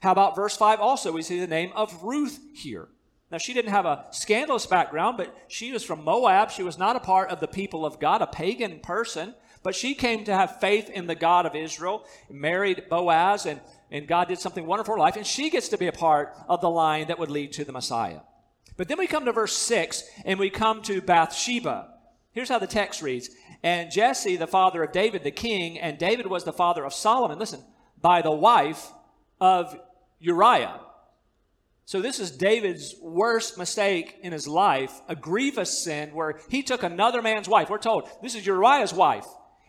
How 0.00 0.12
about 0.12 0.36
verse 0.36 0.56
5 0.56 0.78
also? 0.78 1.10
We 1.10 1.22
see 1.22 1.40
the 1.40 1.48
name 1.48 1.72
of 1.74 2.04
Ruth 2.04 2.38
here. 2.54 2.88
Now, 3.32 3.38
she 3.38 3.52
didn't 3.52 3.72
have 3.72 3.84
a 3.84 4.06
scandalous 4.12 4.64
background, 4.64 5.16
but 5.16 5.36
she 5.48 5.72
was 5.72 5.84
from 5.84 6.04
Moab. 6.04 6.50
She 6.50 6.62
was 6.62 6.78
not 6.78 6.96
a 6.96 7.00
part 7.00 7.30
of 7.30 7.40
the 7.40 7.48
people 7.48 7.84
of 7.84 8.00
God, 8.00 8.22
a 8.22 8.26
pagan 8.26 8.78
person. 8.80 9.34
But 9.62 9.74
she 9.74 9.94
came 9.94 10.24
to 10.24 10.34
have 10.34 10.60
faith 10.60 10.88
in 10.90 11.06
the 11.06 11.14
God 11.14 11.46
of 11.46 11.54
Israel, 11.54 12.04
married 12.30 12.84
Boaz, 12.88 13.46
and, 13.46 13.60
and 13.90 14.06
God 14.06 14.28
did 14.28 14.38
something 14.38 14.66
wonderful 14.66 14.94
in 14.94 14.98
her 14.98 15.04
life, 15.04 15.16
and 15.16 15.26
she 15.26 15.50
gets 15.50 15.68
to 15.68 15.78
be 15.78 15.86
a 15.86 15.92
part 15.92 16.34
of 16.48 16.60
the 16.60 16.70
line 16.70 17.08
that 17.08 17.18
would 17.18 17.30
lead 17.30 17.52
to 17.52 17.64
the 17.64 17.72
Messiah. 17.72 18.20
But 18.76 18.88
then 18.88 18.98
we 18.98 19.06
come 19.06 19.24
to 19.24 19.32
verse 19.32 19.56
6, 19.56 20.04
and 20.24 20.38
we 20.38 20.50
come 20.50 20.82
to 20.82 21.00
Bathsheba. 21.00 21.88
Here's 22.32 22.48
how 22.48 22.60
the 22.60 22.66
text 22.66 23.02
reads 23.02 23.30
And 23.62 23.90
Jesse, 23.90 24.36
the 24.36 24.46
father 24.46 24.82
of 24.82 24.92
David, 24.92 25.24
the 25.24 25.30
king, 25.30 25.78
and 25.78 25.98
David 25.98 26.26
was 26.26 26.44
the 26.44 26.52
father 26.52 26.84
of 26.84 26.94
Solomon, 26.94 27.38
listen, 27.38 27.64
by 28.00 28.22
the 28.22 28.30
wife 28.30 28.92
of 29.40 29.76
Uriah. 30.20 30.80
So, 31.84 32.02
this 32.02 32.20
is 32.20 32.30
David's 32.30 32.94
worst 33.00 33.56
mistake 33.56 34.18
in 34.22 34.32
his 34.32 34.46
life, 34.46 35.00
a 35.08 35.16
grievous 35.16 35.76
sin 35.78 36.10
where 36.10 36.38
he 36.50 36.62
took 36.62 36.82
another 36.82 37.22
man's 37.22 37.48
wife. 37.48 37.70
We're 37.70 37.78
told 37.78 38.08
this 38.22 38.34
is 38.34 38.44
Uriah's 38.44 38.92
wife, 38.92 39.26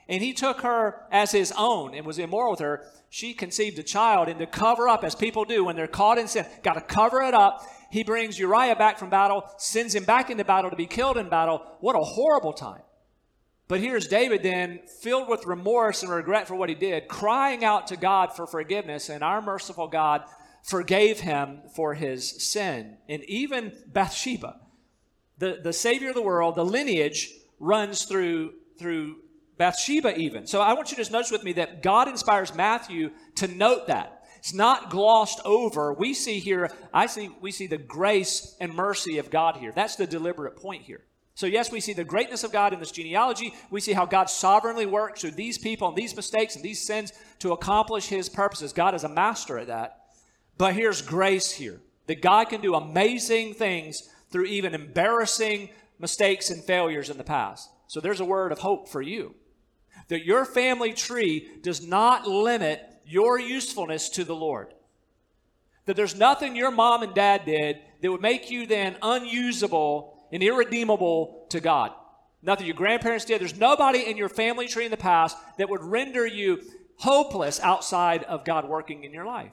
and 0.09 0.23
he 0.23 0.33
took 0.33 0.61
her 0.61 1.03
as 1.11 1.31
his 1.31 1.53
own 1.55 1.93
and 1.93 2.05
was 2.05 2.17
immoral 2.17 2.51
with 2.51 2.59
her. 2.59 2.83
She 3.09 3.33
conceived 3.33 3.77
a 3.77 3.83
child, 3.83 4.27
and 4.27 4.39
to 4.39 4.47
cover 4.47 4.89
up, 4.89 5.03
as 5.03 5.13
people 5.13 5.45
do 5.45 5.63
when 5.63 5.75
they're 5.75 5.87
caught 5.87 6.17
in 6.17 6.27
sin, 6.27 6.47
got 6.63 6.73
to 6.73 6.81
cover 6.81 7.21
it 7.21 7.35
up. 7.35 7.63
He 7.91 8.03
brings 8.03 8.39
Uriah 8.39 8.75
back 8.75 8.97
from 8.97 9.11
battle, 9.11 9.43
sends 9.57 9.93
him 9.93 10.03
back 10.03 10.31
into 10.31 10.43
battle 10.43 10.71
to 10.71 10.75
be 10.75 10.87
killed 10.87 11.17
in 11.17 11.29
battle. 11.29 11.61
What 11.79 11.95
a 11.95 12.03
horrible 12.03 12.53
time. 12.53 12.81
But 13.67 13.81
here's 13.81 14.07
David 14.07 14.41
then, 14.41 14.79
filled 14.99 15.29
with 15.29 15.45
remorse 15.45 16.01
and 16.01 16.11
regret 16.11 16.47
for 16.47 16.55
what 16.55 16.69
he 16.69 16.75
did, 16.75 17.07
crying 17.07 17.63
out 17.63 17.85
to 17.87 17.95
God 17.95 18.35
for 18.35 18.47
forgiveness, 18.47 19.09
and 19.09 19.23
our 19.23 19.43
merciful 19.43 19.87
God 19.87 20.23
forgave 20.63 21.19
him 21.19 21.61
for 21.75 21.93
his 21.93 22.43
sin. 22.43 22.97
And 23.07 23.23
even 23.25 23.73
Bathsheba, 23.85 24.59
the, 25.37 25.59
the 25.63 25.73
Savior 25.73 26.09
of 26.09 26.15
the 26.15 26.21
world, 26.23 26.55
the 26.55 26.65
lineage 26.65 27.31
runs 27.59 28.05
through, 28.05 28.53
through 28.79 29.17
Bathsheba, 29.59 30.17
even. 30.17 30.47
So 30.47 30.61
I 30.61 30.71
want 30.71 30.89
you 30.89 30.95
to 30.95 31.01
just 31.01 31.11
notice 31.11 31.31
with 31.31 31.43
me 31.43 31.51
that 31.53 31.83
God 31.83 32.07
inspires 32.07 32.55
Matthew 32.55 33.11
to 33.35 33.47
note 33.49 33.87
that. 33.87 34.23
It's 34.37 34.53
not 34.53 34.89
glossed 34.89 35.41
over. 35.43 35.91
We 35.91 36.13
see 36.13 36.39
here, 36.39 36.71
I 36.93 37.07
see, 37.07 37.29
we 37.41 37.51
see 37.51 37.67
the 37.67 37.77
grace 37.77 38.55
and 38.61 38.73
mercy 38.73 39.17
of 39.17 39.29
God 39.29 39.57
here. 39.57 39.73
That's 39.75 39.97
the 39.97 40.07
deliberate 40.07 40.55
point 40.55 40.83
here. 40.83 41.01
So, 41.35 41.45
yes, 41.45 41.73
we 41.73 41.81
see 41.81 41.91
the 41.91 42.05
greatness 42.05 42.45
of 42.45 42.53
God 42.53 42.71
in 42.71 42.79
this 42.79 42.91
genealogy. 42.91 43.53
We 43.69 43.81
see 43.81 43.91
how 43.91 44.05
God 44.05 44.29
sovereignly 44.29 44.85
works 44.85 45.19
through 45.19 45.31
these 45.31 45.57
people 45.57 45.89
and 45.89 45.97
these 45.97 46.15
mistakes 46.15 46.55
and 46.55 46.63
these 46.63 46.81
sins 46.81 47.11
to 47.39 47.51
accomplish 47.51 48.07
his 48.07 48.29
purposes. 48.29 48.71
God 48.71 48.95
is 48.95 49.03
a 49.03 49.09
master 49.09 49.59
at 49.59 49.67
that. 49.67 50.05
But 50.57 50.73
here's 50.73 51.01
grace 51.01 51.51
here 51.51 51.81
that 52.07 52.21
God 52.21 52.45
can 52.45 52.61
do 52.61 52.75
amazing 52.75 53.55
things 53.55 54.09
through 54.31 54.45
even 54.45 54.73
embarrassing 54.73 55.69
mistakes 55.99 56.49
and 56.49 56.63
failures 56.63 57.09
in 57.09 57.17
the 57.17 57.25
past. 57.25 57.69
So 57.87 57.99
there's 57.99 58.21
a 58.21 58.25
word 58.25 58.53
of 58.53 58.59
hope 58.59 58.87
for 58.87 59.01
you 59.01 59.35
that 60.09 60.25
your 60.25 60.45
family 60.45 60.93
tree 60.93 61.47
does 61.61 61.85
not 61.85 62.27
limit 62.27 62.83
your 63.05 63.39
usefulness 63.39 64.09
to 64.09 64.23
the 64.23 64.35
Lord. 64.35 64.73
That 65.85 65.95
there's 65.95 66.15
nothing 66.15 66.55
your 66.55 66.71
mom 66.71 67.01
and 67.01 67.15
dad 67.15 67.45
did 67.45 67.77
that 68.01 68.11
would 68.11 68.21
make 68.21 68.51
you 68.51 68.67
then 68.67 68.97
unusable 69.01 70.27
and 70.31 70.43
irredeemable 70.43 71.47
to 71.49 71.59
God. 71.59 71.91
Nothing 72.41 72.67
your 72.67 72.75
grandparents 72.75 73.25
did. 73.25 73.41
There's 73.41 73.57
nobody 73.57 73.99
in 73.99 74.15
your 74.17 74.29
family 74.29 74.67
tree 74.67 74.85
in 74.85 74.91
the 74.91 74.97
past 74.97 75.37
that 75.57 75.69
would 75.69 75.83
render 75.83 76.25
you 76.25 76.61
hopeless 76.97 77.59
outside 77.59 78.23
of 78.23 78.45
God 78.45 78.67
working 78.67 79.03
in 79.03 79.11
your 79.11 79.25
life. 79.25 79.51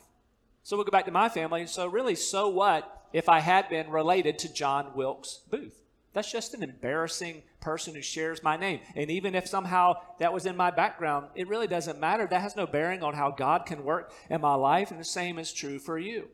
So 0.62 0.76
we'll 0.76 0.84
go 0.84 0.90
back 0.90 1.06
to 1.06 1.10
my 1.10 1.28
family. 1.28 1.66
So, 1.66 1.86
really, 1.86 2.16
so 2.16 2.48
what 2.48 3.06
if 3.12 3.28
I 3.28 3.40
had 3.40 3.68
been 3.68 3.88
related 3.88 4.38
to 4.40 4.52
John 4.52 4.92
Wilkes 4.94 5.40
Booth? 5.50 5.85
That's 6.16 6.32
just 6.32 6.54
an 6.54 6.62
embarrassing 6.62 7.42
person 7.60 7.94
who 7.94 8.00
shares 8.00 8.42
my 8.42 8.56
name. 8.56 8.80
And 8.94 9.10
even 9.10 9.34
if 9.34 9.46
somehow 9.46 9.98
that 10.18 10.32
was 10.32 10.46
in 10.46 10.56
my 10.56 10.70
background, 10.70 11.26
it 11.34 11.46
really 11.46 11.66
doesn't 11.66 12.00
matter. 12.00 12.26
That 12.26 12.40
has 12.40 12.56
no 12.56 12.66
bearing 12.66 13.02
on 13.02 13.12
how 13.12 13.30
God 13.30 13.66
can 13.66 13.84
work 13.84 14.14
in 14.30 14.40
my 14.40 14.54
life. 14.54 14.90
And 14.90 14.98
the 14.98 15.04
same 15.04 15.38
is 15.38 15.52
true 15.52 15.78
for 15.78 15.98
you. 15.98 16.28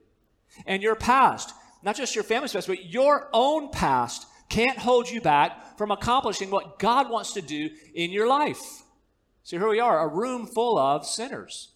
And 0.66 0.84
your 0.84 0.94
past, 0.94 1.52
not 1.82 1.96
just 1.96 2.14
your 2.14 2.22
family's 2.22 2.52
past, 2.52 2.68
but 2.68 2.92
your 2.92 3.28
own 3.32 3.70
past 3.70 4.28
can't 4.48 4.78
hold 4.78 5.10
you 5.10 5.20
back 5.20 5.76
from 5.76 5.90
accomplishing 5.90 6.52
what 6.52 6.78
God 6.78 7.10
wants 7.10 7.32
to 7.32 7.42
do 7.42 7.68
in 7.92 8.12
your 8.12 8.28
life. 8.28 8.84
So 9.42 9.58
here 9.58 9.68
we 9.68 9.80
are, 9.80 9.98
a 9.98 10.06
room 10.06 10.46
full 10.46 10.78
of 10.78 11.04
sinners. 11.04 11.70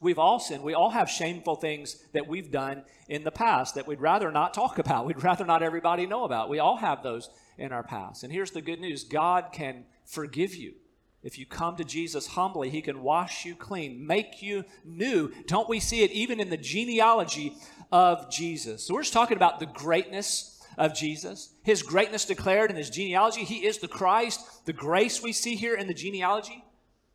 We've 0.00 0.18
all 0.18 0.38
sinned. 0.38 0.62
We 0.62 0.74
all 0.74 0.90
have 0.90 1.10
shameful 1.10 1.56
things 1.56 1.96
that 2.12 2.26
we've 2.26 2.50
done 2.50 2.84
in 3.08 3.24
the 3.24 3.30
past 3.30 3.74
that 3.74 3.86
we'd 3.86 4.00
rather 4.00 4.30
not 4.30 4.54
talk 4.54 4.78
about. 4.78 5.06
We'd 5.06 5.22
rather 5.22 5.44
not 5.44 5.62
everybody 5.62 6.06
know 6.06 6.24
about. 6.24 6.48
We 6.48 6.58
all 6.58 6.76
have 6.76 7.02
those 7.02 7.30
in 7.56 7.72
our 7.72 7.82
past. 7.82 8.22
And 8.22 8.32
here's 8.32 8.52
the 8.52 8.62
good 8.62 8.80
news 8.80 9.04
God 9.04 9.48
can 9.52 9.84
forgive 10.04 10.54
you. 10.54 10.74
If 11.22 11.36
you 11.36 11.46
come 11.46 11.76
to 11.76 11.84
Jesus 11.84 12.28
humbly, 12.28 12.70
He 12.70 12.80
can 12.80 13.02
wash 13.02 13.44
you 13.44 13.56
clean, 13.56 14.06
make 14.06 14.40
you 14.40 14.64
new. 14.84 15.32
Don't 15.46 15.68
we 15.68 15.80
see 15.80 16.02
it 16.02 16.12
even 16.12 16.38
in 16.38 16.48
the 16.48 16.56
genealogy 16.56 17.54
of 17.90 18.30
Jesus? 18.30 18.84
So 18.84 18.94
we're 18.94 19.02
just 19.02 19.12
talking 19.12 19.36
about 19.36 19.58
the 19.58 19.66
greatness 19.66 20.62
of 20.76 20.94
Jesus, 20.94 21.50
His 21.64 21.82
greatness 21.82 22.24
declared 22.24 22.70
in 22.70 22.76
His 22.76 22.88
genealogy. 22.88 23.42
He 23.42 23.66
is 23.66 23.78
the 23.78 23.88
Christ, 23.88 24.64
the 24.64 24.72
grace 24.72 25.20
we 25.20 25.32
see 25.32 25.56
here 25.56 25.74
in 25.74 25.88
the 25.88 25.94
genealogy. 25.94 26.64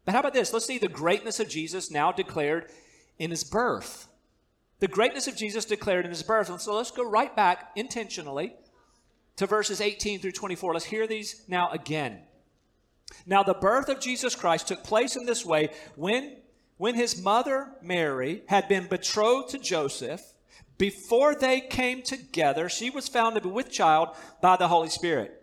But 0.06 0.14
how 0.14 0.20
about 0.20 0.34
this? 0.34 0.52
Let's 0.52 0.66
see 0.66 0.78
the 0.78 0.88
greatness 0.88 1.40
of 1.40 1.50
Jesus 1.50 1.90
now 1.90 2.12
declared 2.12 2.70
in 3.18 3.32
his 3.32 3.44
birth. 3.44 4.08
The 4.80 4.88
greatness 4.88 5.28
of 5.28 5.38
Jesus 5.38 5.66
declared 5.66 6.06
in 6.06 6.12
his 6.12 6.24
birth. 6.24 6.50
And 6.50 6.60
so 6.60 6.76
let's 6.76 6.92
go 6.92 7.10
right 7.10 7.34
back 7.36 7.72
intentionally 7.76 8.54
to 9.38 9.46
verses 9.46 9.80
18 9.80 10.20
through 10.20 10.34
24. 10.34 10.74
Let's 10.74 10.86
hear 10.86 11.08
these 11.08 11.44
now 11.48 11.70
again. 11.72 12.20
Now, 13.26 13.44
the 13.44 13.54
birth 13.54 13.90
of 13.90 14.00
Jesus 14.00 14.36
Christ 14.36 14.68
took 14.68 14.84
place 14.84 15.16
in 15.16 15.26
this 15.26 15.46
way 15.46 15.70
when, 15.96 16.38
when 16.78 16.96
his 16.96 17.22
mother 17.22 17.72
Mary 17.82 18.42
had 18.48 18.68
been 18.68 18.88
betrothed 18.88 19.50
to 19.52 19.60
Joseph. 19.60 20.22
Before 20.78 21.36
they 21.36 21.62
came 21.62 22.02
together, 22.02 22.68
she 22.68 22.90
was 22.90 23.08
found 23.08 23.36
to 23.36 23.42
be 23.42 23.50
with 23.50 23.72
child 23.72 24.10
by 24.42 24.58
the 24.58 24.68
Holy 24.68 24.90
Spirit. 24.90 25.43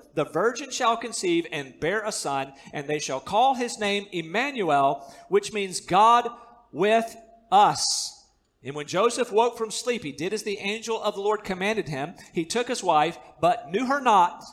the 0.13 0.25
virgin 0.25 0.71
shall 0.71 0.97
conceive 0.97 1.47
and 1.51 1.79
bear 1.79 2.03
a 2.03 2.11
son, 2.11 2.53
and 2.73 2.87
they 2.87 2.99
shall 2.99 3.19
call 3.19 3.55
his 3.55 3.79
name 3.79 4.07
Emmanuel, 4.11 5.13
which 5.29 5.53
means 5.53 5.79
God 5.79 6.29
with 6.71 7.15
us. 7.51 8.25
And 8.63 8.75
when 8.75 8.87
Joseph 8.87 9.31
woke 9.31 9.57
from 9.57 9.71
sleep, 9.71 10.03
he 10.03 10.11
did 10.11 10.33
as 10.33 10.43
the 10.43 10.59
angel 10.59 11.01
of 11.01 11.15
the 11.15 11.21
Lord 11.21 11.43
commanded 11.43 11.89
him. 11.89 12.13
He 12.33 12.45
took 12.45 12.67
his 12.67 12.83
wife, 12.83 13.17
but 13.39 13.71
knew 13.71 13.87
her 13.87 13.99
not 13.99 14.43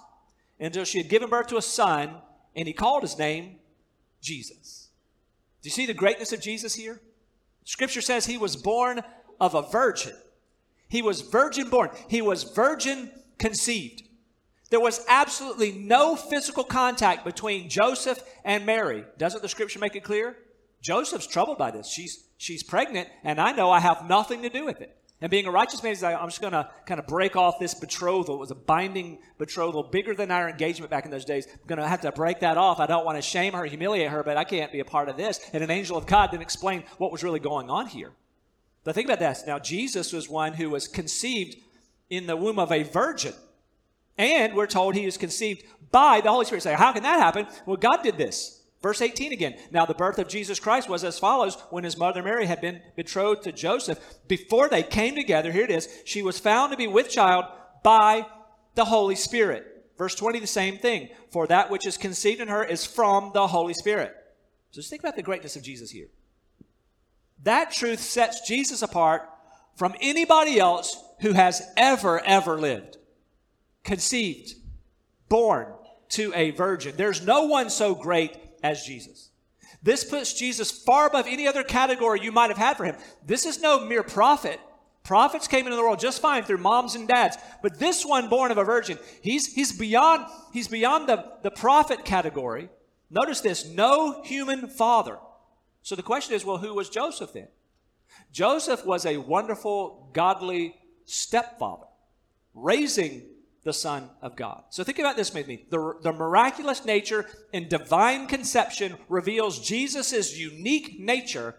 until 0.58 0.84
she 0.84 0.98
had 0.98 1.10
given 1.10 1.28
birth 1.28 1.48
to 1.48 1.58
a 1.58 1.62
son, 1.62 2.16
and 2.56 2.66
he 2.66 2.72
called 2.72 3.02
his 3.02 3.18
name 3.18 3.56
Jesus. 4.20 4.88
Do 5.62 5.68
you 5.68 5.72
see 5.72 5.86
the 5.86 5.94
greatness 5.94 6.32
of 6.32 6.40
Jesus 6.40 6.74
here? 6.74 7.00
Scripture 7.64 8.00
says 8.00 8.24
he 8.24 8.38
was 8.38 8.56
born 8.56 9.02
of 9.38 9.54
a 9.54 9.62
virgin. 9.62 10.14
He 10.88 11.02
was 11.02 11.20
virgin 11.20 11.68
born. 11.68 11.90
He 12.08 12.22
was 12.22 12.44
virgin 12.44 13.10
conceived. 13.38 14.07
There 14.70 14.80
was 14.80 15.04
absolutely 15.08 15.72
no 15.72 16.14
physical 16.14 16.64
contact 16.64 17.24
between 17.24 17.70
Joseph 17.70 18.22
and 18.44 18.66
Mary. 18.66 19.04
Doesn't 19.16 19.42
the 19.42 19.48
scripture 19.48 19.78
make 19.78 19.96
it 19.96 20.04
clear? 20.04 20.36
Joseph's 20.82 21.26
troubled 21.26 21.58
by 21.58 21.70
this. 21.70 21.88
She's, 21.88 22.24
she's 22.36 22.62
pregnant, 22.62 23.08
and 23.24 23.40
I 23.40 23.52
know 23.52 23.70
I 23.70 23.80
have 23.80 24.08
nothing 24.08 24.42
to 24.42 24.50
do 24.50 24.64
with 24.64 24.80
it. 24.80 24.94
And 25.20 25.30
being 25.30 25.46
a 25.46 25.50
righteous 25.50 25.82
man, 25.82 25.90
he's 25.90 26.02
like, 26.02 26.16
I'm 26.16 26.28
just 26.28 26.40
going 26.40 26.52
to 26.52 26.70
kind 26.86 27.00
of 27.00 27.06
break 27.06 27.34
off 27.34 27.58
this 27.58 27.74
betrothal. 27.74 28.36
It 28.36 28.38
was 28.38 28.52
a 28.52 28.54
binding 28.54 29.18
betrothal, 29.36 29.82
bigger 29.82 30.14
than 30.14 30.30
our 30.30 30.48
engagement 30.48 30.90
back 30.90 31.06
in 31.06 31.10
those 31.10 31.24
days. 31.24 31.48
I'm 31.50 31.66
going 31.66 31.80
to 31.80 31.88
have 31.88 32.02
to 32.02 32.12
break 32.12 32.40
that 32.40 32.56
off. 32.56 32.78
I 32.78 32.86
don't 32.86 33.04
want 33.04 33.18
to 33.18 33.22
shame 33.22 33.54
her, 33.54 33.64
humiliate 33.64 34.10
her, 34.10 34.22
but 34.22 34.36
I 34.36 34.44
can't 34.44 34.70
be 34.70 34.78
a 34.78 34.84
part 34.84 35.08
of 35.08 35.16
this. 35.16 35.40
And 35.52 35.64
an 35.64 35.72
angel 35.72 35.96
of 35.96 36.06
God 36.06 36.30
didn't 36.30 36.44
explain 36.44 36.84
what 36.98 37.10
was 37.10 37.24
really 37.24 37.40
going 37.40 37.68
on 37.68 37.86
here. 37.86 38.12
But 38.84 38.94
think 38.94 39.08
about 39.08 39.18
this. 39.18 39.42
Now, 39.44 39.58
Jesus 39.58 40.12
was 40.12 40.28
one 40.28 40.52
who 40.52 40.70
was 40.70 40.86
conceived 40.86 41.56
in 42.08 42.26
the 42.26 42.36
womb 42.36 42.60
of 42.60 42.70
a 42.70 42.84
virgin. 42.84 43.34
And 44.18 44.54
we're 44.54 44.66
told 44.66 44.94
he 44.94 45.06
was 45.06 45.16
conceived 45.16 45.62
by 45.90 46.20
the 46.20 46.30
Holy 46.30 46.44
Spirit. 46.44 46.62
Say, 46.62 46.74
how 46.74 46.92
can 46.92 47.04
that 47.04 47.20
happen? 47.20 47.46
Well, 47.64 47.76
God 47.76 48.02
did 48.02 48.18
this. 48.18 48.62
Verse 48.82 49.00
18 49.00 49.32
again. 49.32 49.56
Now, 49.70 49.86
the 49.86 49.94
birth 49.94 50.18
of 50.18 50.28
Jesus 50.28 50.60
Christ 50.60 50.88
was 50.88 51.02
as 51.02 51.18
follows 51.18 51.56
when 51.70 51.84
his 51.84 51.96
mother 51.96 52.22
Mary 52.22 52.46
had 52.46 52.60
been 52.60 52.80
betrothed 52.96 53.42
to 53.44 53.52
Joseph. 53.52 53.98
Before 54.28 54.68
they 54.68 54.82
came 54.82 55.14
together, 55.14 55.50
here 55.50 55.64
it 55.64 55.70
is, 55.70 55.88
she 56.04 56.22
was 56.22 56.38
found 56.38 56.70
to 56.70 56.76
be 56.76 56.86
with 56.86 57.08
child 57.08 57.46
by 57.82 58.26
the 58.74 58.84
Holy 58.84 59.16
Spirit. 59.16 59.66
Verse 59.96 60.14
20, 60.14 60.38
the 60.38 60.46
same 60.46 60.78
thing. 60.78 61.08
For 61.30 61.46
that 61.48 61.70
which 61.70 61.86
is 61.86 61.96
conceived 61.96 62.40
in 62.40 62.48
her 62.48 62.62
is 62.62 62.86
from 62.86 63.32
the 63.34 63.48
Holy 63.48 63.74
Spirit. 63.74 64.14
So 64.70 64.80
just 64.80 64.90
think 64.90 65.02
about 65.02 65.16
the 65.16 65.22
greatness 65.22 65.56
of 65.56 65.62
Jesus 65.62 65.90
here. 65.90 66.08
That 67.42 67.72
truth 67.72 68.00
sets 68.00 68.46
Jesus 68.46 68.82
apart 68.82 69.28
from 69.76 69.94
anybody 70.00 70.60
else 70.60 70.96
who 71.20 71.32
has 71.32 71.62
ever, 71.76 72.20
ever 72.24 72.58
lived 72.58 72.97
conceived, 73.88 74.54
born 75.28 75.72
to 76.10 76.32
a 76.34 76.52
virgin. 76.52 76.94
There's 76.96 77.26
no 77.26 77.46
one 77.46 77.70
so 77.70 77.94
great 77.94 78.36
as 78.62 78.84
Jesus. 78.84 79.30
This 79.82 80.04
puts 80.04 80.32
Jesus 80.32 80.70
far 80.70 81.06
above 81.06 81.26
any 81.26 81.46
other 81.48 81.64
category 81.64 82.20
you 82.22 82.32
might 82.32 82.50
have 82.50 82.58
had 82.58 82.76
for 82.76 82.84
him. 82.84 82.96
This 83.26 83.46
is 83.46 83.60
no 83.60 83.84
mere 83.84 84.02
prophet 84.02 84.60
Prophets 85.08 85.48
came 85.48 85.64
into 85.64 85.74
the 85.74 85.80
world 85.80 85.98
just 85.98 86.20
fine 86.20 86.42
through 86.42 86.58
moms 86.58 86.94
and 86.94 87.08
dads, 87.08 87.38
but 87.62 87.78
this 87.78 88.04
one 88.04 88.28
born 88.28 88.50
of 88.50 88.58
a 88.58 88.64
virgin, 88.64 88.98
he's, 89.22 89.46
he's 89.54 89.72
beyond, 89.72 90.26
he's 90.52 90.68
beyond 90.68 91.08
the, 91.08 91.24
the 91.42 91.50
prophet 91.50 92.04
category. 92.04 92.68
Notice 93.08 93.40
this 93.40 93.66
no 93.66 94.22
human 94.22 94.68
father. 94.68 95.16
So 95.80 95.94
the 95.96 96.02
question 96.02 96.34
is 96.34 96.44
well, 96.44 96.58
who 96.58 96.74
was 96.74 96.90
Joseph 96.90 97.32
then? 97.32 97.48
Joseph 98.32 98.84
was 98.84 99.06
a 99.06 99.16
wonderful, 99.16 100.10
godly 100.12 100.74
stepfather, 101.06 101.86
raising 102.52 103.22
the 103.68 103.72
Son 103.74 104.08
of 104.22 104.34
God. 104.34 104.62
So 104.70 104.82
think 104.82 104.98
about 104.98 105.14
this 105.14 105.34
with 105.34 105.46
me. 105.46 105.66
The, 105.68 105.92
the 106.00 106.10
miraculous 106.10 106.86
nature 106.86 107.26
and 107.52 107.68
divine 107.68 108.26
conception 108.26 108.96
reveals 109.10 109.58
Jesus' 109.60 110.38
unique 110.38 110.98
nature 110.98 111.54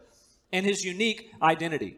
and 0.51 0.65
his 0.65 0.83
unique 0.83 1.29
identity. 1.39 1.97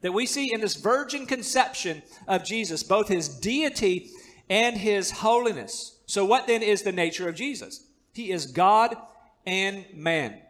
That 0.00 0.12
we 0.12 0.26
see 0.26 0.52
in 0.52 0.60
this 0.60 0.74
virgin 0.74 1.26
conception 1.26 2.02
of 2.26 2.42
Jesus, 2.42 2.82
both 2.82 3.06
his 3.06 3.28
deity 3.28 4.10
and 4.50 4.76
his 4.76 5.12
holiness. 5.12 5.96
So, 6.06 6.24
what 6.24 6.48
then 6.48 6.64
is 6.64 6.82
the 6.82 6.90
nature 6.90 7.28
of 7.28 7.36
Jesus? 7.36 7.86
He 8.12 8.32
is 8.32 8.46
God 8.46 8.96
and 9.46 9.84
man. 9.94 10.40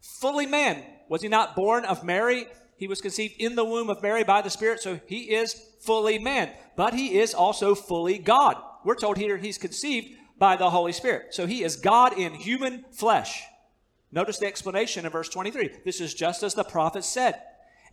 Fully 0.00 0.46
man. 0.46 0.82
Was 1.10 1.20
he 1.20 1.28
not 1.28 1.54
born 1.54 1.84
of 1.84 2.02
Mary? 2.02 2.46
He 2.84 2.88
was 2.88 3.00
conceived 3.00 3.36
in 3.38 3.56
the 3.56 3.64
womb 3.64 3.88
of 3.88 4.02
Mary 4.02 4.24
by 4.24 4.42
the 4.42 4.50
Spirit, 4.50 4.78
so 4.78 5.00
he 5.06 5.34
is 5.34 5.54
fully 5.80 6.18
man. 6.18 6.50
But 6.76 6.92
he 6.92 7.18
is 7.18 7.32
also 7.32 7.74
fully 7.74 8.18
God. 8.18 8.58
We're 8.84 8.94
told 8.94 9.16
here 9.16 9.38
he's 9.38 9.56
conceived 9.56 10.14
by 10.38 10.56
the 10.56 10.68
Holy 10.68 10.92
Spirit. 10.92 11.32
So 11.32 11.46
he 11.46 11.64
is 11.64 11.76
God 11.76 12.18
in 12.18 12.34
human 12.34 12.84
flesh. 12.92 13.42
Notice 14.12 14.36
the 14.36 14.48
explanation 14.48 15.06
in 15.06 15.12
verse 15.12 15.30
23. 15.30 15.76
This 15.86 15.98
is 15.98 16.12
just 16.12 16.42
as 16.42 16.52
the 16.52 16.62
prophet 16.62 17.04
said. 17.04 17.40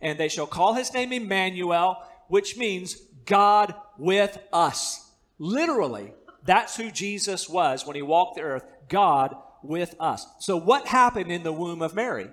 And 0.02 0.20
they 0.20 0.28
shall 0.28 0.46
call 0.46 0.74
his 0.74 0.92
name 0.92 1.10
Emmanuel, 1.10 1.96
which 2.28 2.58
means 2.58 2.96
God 3.24 3.74
with 3.96 4.38
us. 4.52 5.10
Literally, 5.38 6.12
that's 6.44 6.76
who 6.76 6.90
Jesus 6.90 7.48
was 7.48 7.86
when 7.86 7.96
he 7.96 8.02
walked 8.02 8.36
the 8.36 8.42
earth 8.42 8.64
God 8.90 9.34
with 9.62 9.94
us. 9.98 10.26
So, 10.38 10.58
what 10.58 10.86
happened 10.86 11.32
in 11.32 11.44
the 11.44 11.50
womb 11.50 11.80
of 11.80 11.94
Mary? 11.94 12.28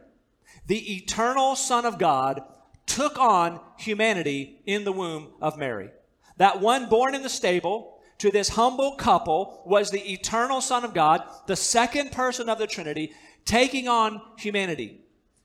The 0.70 0.98
eternal 0.98 1.56
Son 1.56 1.84
of 1.84 1.98
God 1.98 2.44
took 2.86 3.18
on 3.18 3.60
humanity 3.80 4.62
in 4.68 4.84
the 4.84 4.92
womb 4.92 5.30
of 5.42 5.58
Mary. 5.58 5.90
That 6.38 6.62
one 6.62 6.90
born 6.90 7.16
in 7.16 7.24
the 7.24 7.30
stable 7.30 8.00
to 8.20 8.30
this 8.30 8.50
humble 8.50 8.92
couple 8.92 9.64
was 9.66 9.90
the 9.90 10.14
eternal 10.14 10.62
Son 10.62 10.86
of 10.86 10.94
God, 10.94 11.24
the 11.48 11.56
second 11.56 12.12
person 12.12 12.50
of 12.50 12.60
the 12.60 12.68
Trinity, 12.68 13.14
taking 13.46 13.88
on 13.88 14.22
humanity. 14.38 15.02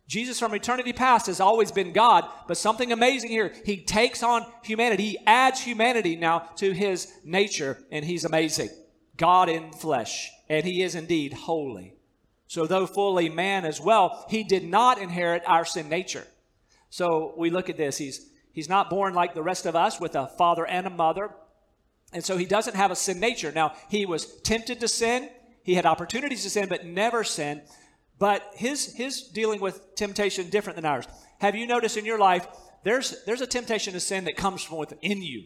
Jesus 0.06 0.38
from 0.38 0.54
eternity 0.54 0.92
past 0.92 1.28
has 1.28 1.40
always 1.40 1.72
been 1.72 1.94
God, 1.94 2.28
but 2.46 2.58
something 2.58 2.92
amazing 2.92 3.30
here. 3.30 3.54
He 3.64 3.78
takes 3.78 4.22
on 4.22 4.44
humanity. 4.62 5.04
He 5.04 5.18
adds 5.26 5.58
humanity 5.58 6.16
now 6.16 6.50
to 6.56 6.72
his 6.72 7.10
nature, 7.24 7.78
and 7.90 8.04
he's 8.04 8.26
amazing. 8.26 8.68
God 9.16 9.48
in 9.48 9.72
flesh, 9.72 10.30
and 10.50 10.66
he 10.66 10.82
is 10.82 10.94
indeed 10.94 11.32
holy. 11.32 11.94
So, 12.46 12.66
though 12.66 12.86
fully 12.86 13.28
man 13.28 13.64
as 13.64 13.80
well, 13.80 14.26
he 14.28 14.44
did 14.44 14.64
not 14.64 14.98
inherit 14.98 15.42
our 15.46 15.64
sin 15.64 15.88
nature. 15.88 16.26
So, 16.90 17.34
we 17.36 17.50
look 17.50 17.68
at 17.68 17.76
this. 17.76 17.98
He's, 17.98 18.30
he's 18.52 18.68
not 18.68 18.90
born 18.90 19.14
like 19.14 19.34
the 19.34 19.42
rest 19.42 19.66
of 19.66 19.74
us 19.74 20.00
with 20.00 20.14
a 20.14 20.28
father 20.38 20.66
and 20.66 20.86
a 20.86 20.90
mother. 20.90 21.30
And 22.12 22.24
so, 22.24 22.36
he 22.36 22.46
doesn't 22.46 22.76
have 22.76 22.90
a 22.90 22.96
sin 22.96 23.18
nature. 23.18 23.50
Now, 23.52 23.74
he 23.88 24.06
was 24.06 24.40
tempted 24.42 24.80
to 24.80 24.88
sin, 24.88 25.30
he 25.62 25.74
had 25.74 25.86
opportunities 25.86 26.42
to 26.42 26.50
sin, 26.50 26.68
but 26.68 26.84
never 26.84 27.24
sinned. 27.24 27.62
But 28.18 28.42
his, 28.54 28.94
his 28.94 29.22
dealing 29.22 29.60
with 29.60 29.94
temptation 29.96 30.50
different 30.50 30.76
than 30.76 30.84
ours. 30.84 31.06
Have 31.40 31.56
you 31.56 31.66
noticed 31.66 31.96
in 31.96 32.04
your 32.04 32.18
life, 32.18 32.46
there's, 32.84 33.24
there's 33.24 33.40
a 33.40 33.46
temptation 33.46 33.94
to 33.94 34.00
sin 34.00 34.24
that 34.24 34.36
comes 34.36 34.62
from 34.62 34.78
within 34.78 35.22
you. 35.22 35.44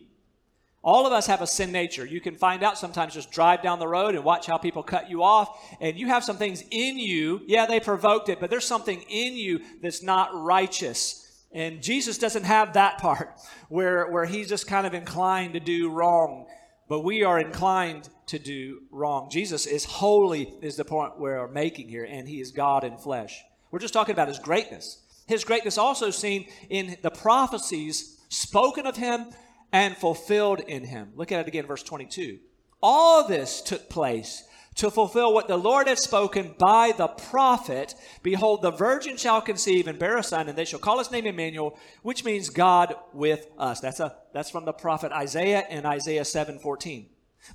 All 0.89 1.07
of 1.07 1.13
us 1.13 1.27
have 1.27 1.43
a 1.43 1.47
sin 1.47 1.71
nature. 1.71 2.07
You 2.07 2.19
can 2.19 2.35
find 2.35 2.63
out 2.63 2.79
sometimes 2.79 3.13
just 3.13 3.31
drive 3.31 3.63
down 3.63 3.79
the 3.79 3.87
road 3.87 4.15
and 4.15 4.25
watch 4.25 4.47
how 4.47 4.57
people 4.57 4.83
cut 4.83 5.11
you 5.11 5.23
off. 5.23 5.55
And 5.83 5.99
you 5.99 6.07
have 6.07 6.25
some 6.25 6.39
things 6.39 6.65
in 6.71 6.99
you. 6.99 7.43
Yeah, 7.47 7.67
they 7.67 7.79
provoked 7.79 8.31
it, 8.31 8.41
but 8.41 8.49
there's 8.49 8.65
something 8.65 9.03
in 9.03 9.35
you 9.35 9.61
that's 9.83 10.03
not 10.03 10.31
righteous. 10.33 11.45
And 11.53 11.83
Jesus 11.83 12.17
doesn't 12.17 12.45
have 12.45 12.73
that 12.73 12.97
part 12.97 13.39
where, 13.69 14.11
where 14.11 14.25
he's 14.25 14.49
just 14.49 14.67
kind 14.67 14.87
of 14.87 14.95
inclined 14.95 15.53
to 15.53 15.61
do 15.61 15.91
wrong 15.91 16.47
but 16.89 17.01
we 17.01 17.23
are 17.23 17.39
inclined 17.39 18.09
to 18.29 18.39
do 18.39 18.81
wrong. 18.91 19.29
Jesus 19.31 19.67
is 19.67 19.85
holy, 19.85 20.55
is 20.63 20.77
the 20.77 20.87
point 20.87 21.21
we're 21.21 21.47
making 21.49 21.91
here, 21.91 22.07
and 22.09 22.27
he 22.27 22.41
is 22.41 22.51
God 22.51 22.83
in 22.83 22.97
flesh. 22.97 23.45
We're 23.71 23.79
just 23.79 23.93
talking 23.93 24.15
about 24.15 24.29
his 24.29 24.39
greatness. 24.39 25.03
His 25.27 25.45
greatness 25.45 25.77
also 25.77 26.09
seen 26.09 26.49
in 26.71 26.97
the 27.03 27.11
prophecies 27.11 28.17
spoken 28.31 28.87
of 28.87 28.97
him 28.97 29.27
and 29.73 29.97
fulfilled 29.97 30.61
in 30.61 30.85
him. 30.85 31.13
Look 31.15 31.33
at 31.33 31.41
it 31.41 31.49
again, 31.49 31.67
verse 31.67 31.83
22. 31.83 32.39
All 32.83 33.27
this 33.27 33.61
took 33.61 33.89
place 33.89 34.45
to 34.77 34.91
fulfill 34.91 35.35
what 35.35 35.49
the 35.49 35.57
Lord 35.57 35.89
had 35.89 35.99
spoken 35.99 36.55
by 36.57 36.93
the 36.97 37.09
prophet 37.09 37.95
Behold, 38.23 38.63
the 38.63 38.71
virgin 38.71 39.17
shall 39.17 39.41
conceive 39.41 39.89
and 39.89 39.99
bear 39.99 40.17
a 40.17 40.23
son, 40.23 40.49
and 40.49 40.57
they 40.57 40.65
shall 40.65 40.79
call 40.79 40.99
his 40.99 41.11
name 41.11 41.27
Emmanuel, 41.27 41.77
which 42.03 42.25
means 42.25 42.49
God 42.49 42.95
with 43.13 43.49
us. 43.59 43.81
That's, 43.81 43.99
a, 43.99 44.17
that's 44.33 44.51
from 44.51 44.65
the 44.65 44.73
prophet 44.73 45.11
Isaiah 45.11 45.65
in 45.69 45.85
Isaiah 45.85 46.25
7 46.25 46.61
14. 46.61 47.07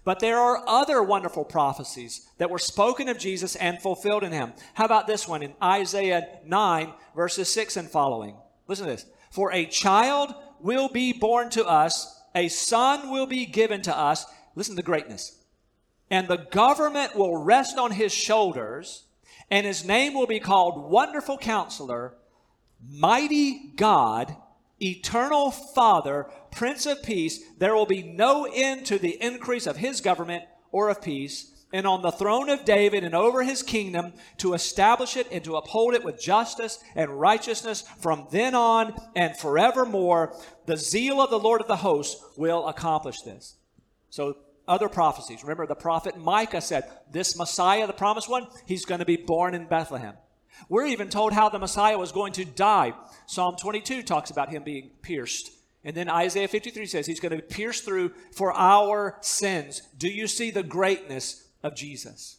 But 0.04 0.20
there 0.20 0.38
are 0.38 0.64
other 0.68 1.02
wonderful 1.02 1.46
prophecies 1.46 2.28
that 2.38 2.50
were 2.50 2.60
spoken 2.60 3.08
of 3.10 3.18
Jesus 3.18 3.56
and 3.56 3.82
fulfilled 3.82 4.24
in 4.24 4.32
him. 4.32 4.54
How 4.74 4.86
about 4.86 5.08
this 5.08 5.28
one 5.28 5.44
in 5.44 5.54
Isaiah 5.62 6.40
9, 6.46 6.94
verses 7.16 7.54
6 7.54 7.78
and 7.78 7.90
following? 7.90 8.36
Listen 8.68 8.86
to 8.86 8.92
this. 8.92 9.06
For 9.32 9.52
a 9.52 9.66
child 9.66 10.34
will 10.64 10.90
be 10.90 11.14
born 11.14 11.52
to 11.52 11.64
us, 11.66 12.20
a 12.34 12.48
son 12.48 13.12
will 13.12 13.28
be 13.28 13.46
given 13.46 13.84
to 13.84 13.96
us. 13.96 14.26
Listen 14.56 14.76
to 14.76 14.82
greatness 14.82 15.44
and 16.14 16.28
the 16.28 16.38
government 16.38 17.16
will 17.16 17.36
rest 17.36 17.80
on 17.80 17.90
his 17.90 18.14
shoulders, 18.14 19.06
and 19.50 19.66
his 19.66 19.84
name 19.84 20.14
will 20.14 20.28
be 20.28 20.40
called 20.40 20.92
Wonderful 20.92 21.40
Counselor, 21.40 22.14
Mighty 22.88 23.72
God, 23.76 24.36
Eternal 24.80 25.50
Father, 25.50 26.28
Prince 26.52 26.86
of 26.86 27.02
Peace. 27.02 27.40
There 27.58 27.74
will 27.74 27.88
be 27.88 28.04
no 28.04 28.48
end 28.54 28.86
to 28.86 29.00
the 29.00 29.18
increase 29.24 29.66
of 29.66 29.78
his 29.78 30.02
government 30.02 30.44
or 30.72 30.90
of 30.90 31.02
peace. 31.02 31.50
And 31.74 31.88
on 31.88 32.04
the 32.04 32.12
throne 32.12 32.50
of 32.50 32.66
David 32.66 33.04
and 33.04 33.16
over 33.16 33.44
his 33.44 33.64
kingdom 33.64 34.14
to 34.38 34.54
establish 34.54 35.18
it 35.18 35.28
and 35.32 35.44
to 35.44 35.56
uphold 35.56 35.96
it 35.96 36.04
with 36.04 36.22
justice 36.22 36.78
and 36.96 37.20
righteousness 37.20 37.84
from 38.00 38.28
then 38.32 38.54
on 38.54 38.94
and 39.16 39.36
forevermore. 39.36 40.36
The 40.68 40.78
zeal 40.78 41.20
of 41.20 41.32
the 41.32 41.40
Lord 41.40 41.62
of 41.62 41.68
the 41.68 41.78
hosts 41.78 42.24
will 42.38 42.68
accomplish 42.68 43.22
this. 43.24 43.56
So 44.12 44.38
other 44.68 44.88
prophecies. 44.88 45.44
Remember, 45.44 45.66
the 45.66 45.76
prophet 45.76 46.16
Micah 46.16 46.62
said, 46.62 46.90
This 47.12 47.38
Messiah, 47.38 47.88
the 47.88 47.94
promised 47.94 48.30
one, 48.30 48.48
he's 48.66 48.86
going 48.86 49.00
to 49.00 49.06
be 49.06 49.18
born 49.18 49.56
in 49.56 49.66
Bethlehem. 49.66 50.14
We're 50.70 50.86
even 50.88 51.10
told 51.10 51.34
how 51.34 51.50
the 51.50 51.60
Messiah 51.60 51.98
was 51.98 52.12
going 52.12 52.34
to 52.34 52.46
die. 52.46 52.94
Psalm 53.26 53.56
22 53.60 54.04
talks 54.04 54.30
about 54.30 54.50
him 54.50 54.64
being 54.64 54.92
pierced. 55.02 55.52
And 55.84 55.96
then 55.96 56.10
Isaiah 56.10 56.48
53 56.48 56.86
says 56.86 57.06
he's 57.06 57.20
going 57.20 57.36
to 57.36 57.42
be 57.42 57.54
pierced 57.54 57.84
through 57.84 58.14
for 58.32 58.54
our 58.54 59.18
sins. 59.22 59.82
Do 59.98 60.08
you 60.08 60.28
see 60.28 60.52
the 60.52 60.64
greatness 60.64 61.43
of 61.64 61.76
Jesus? 61.76 62.38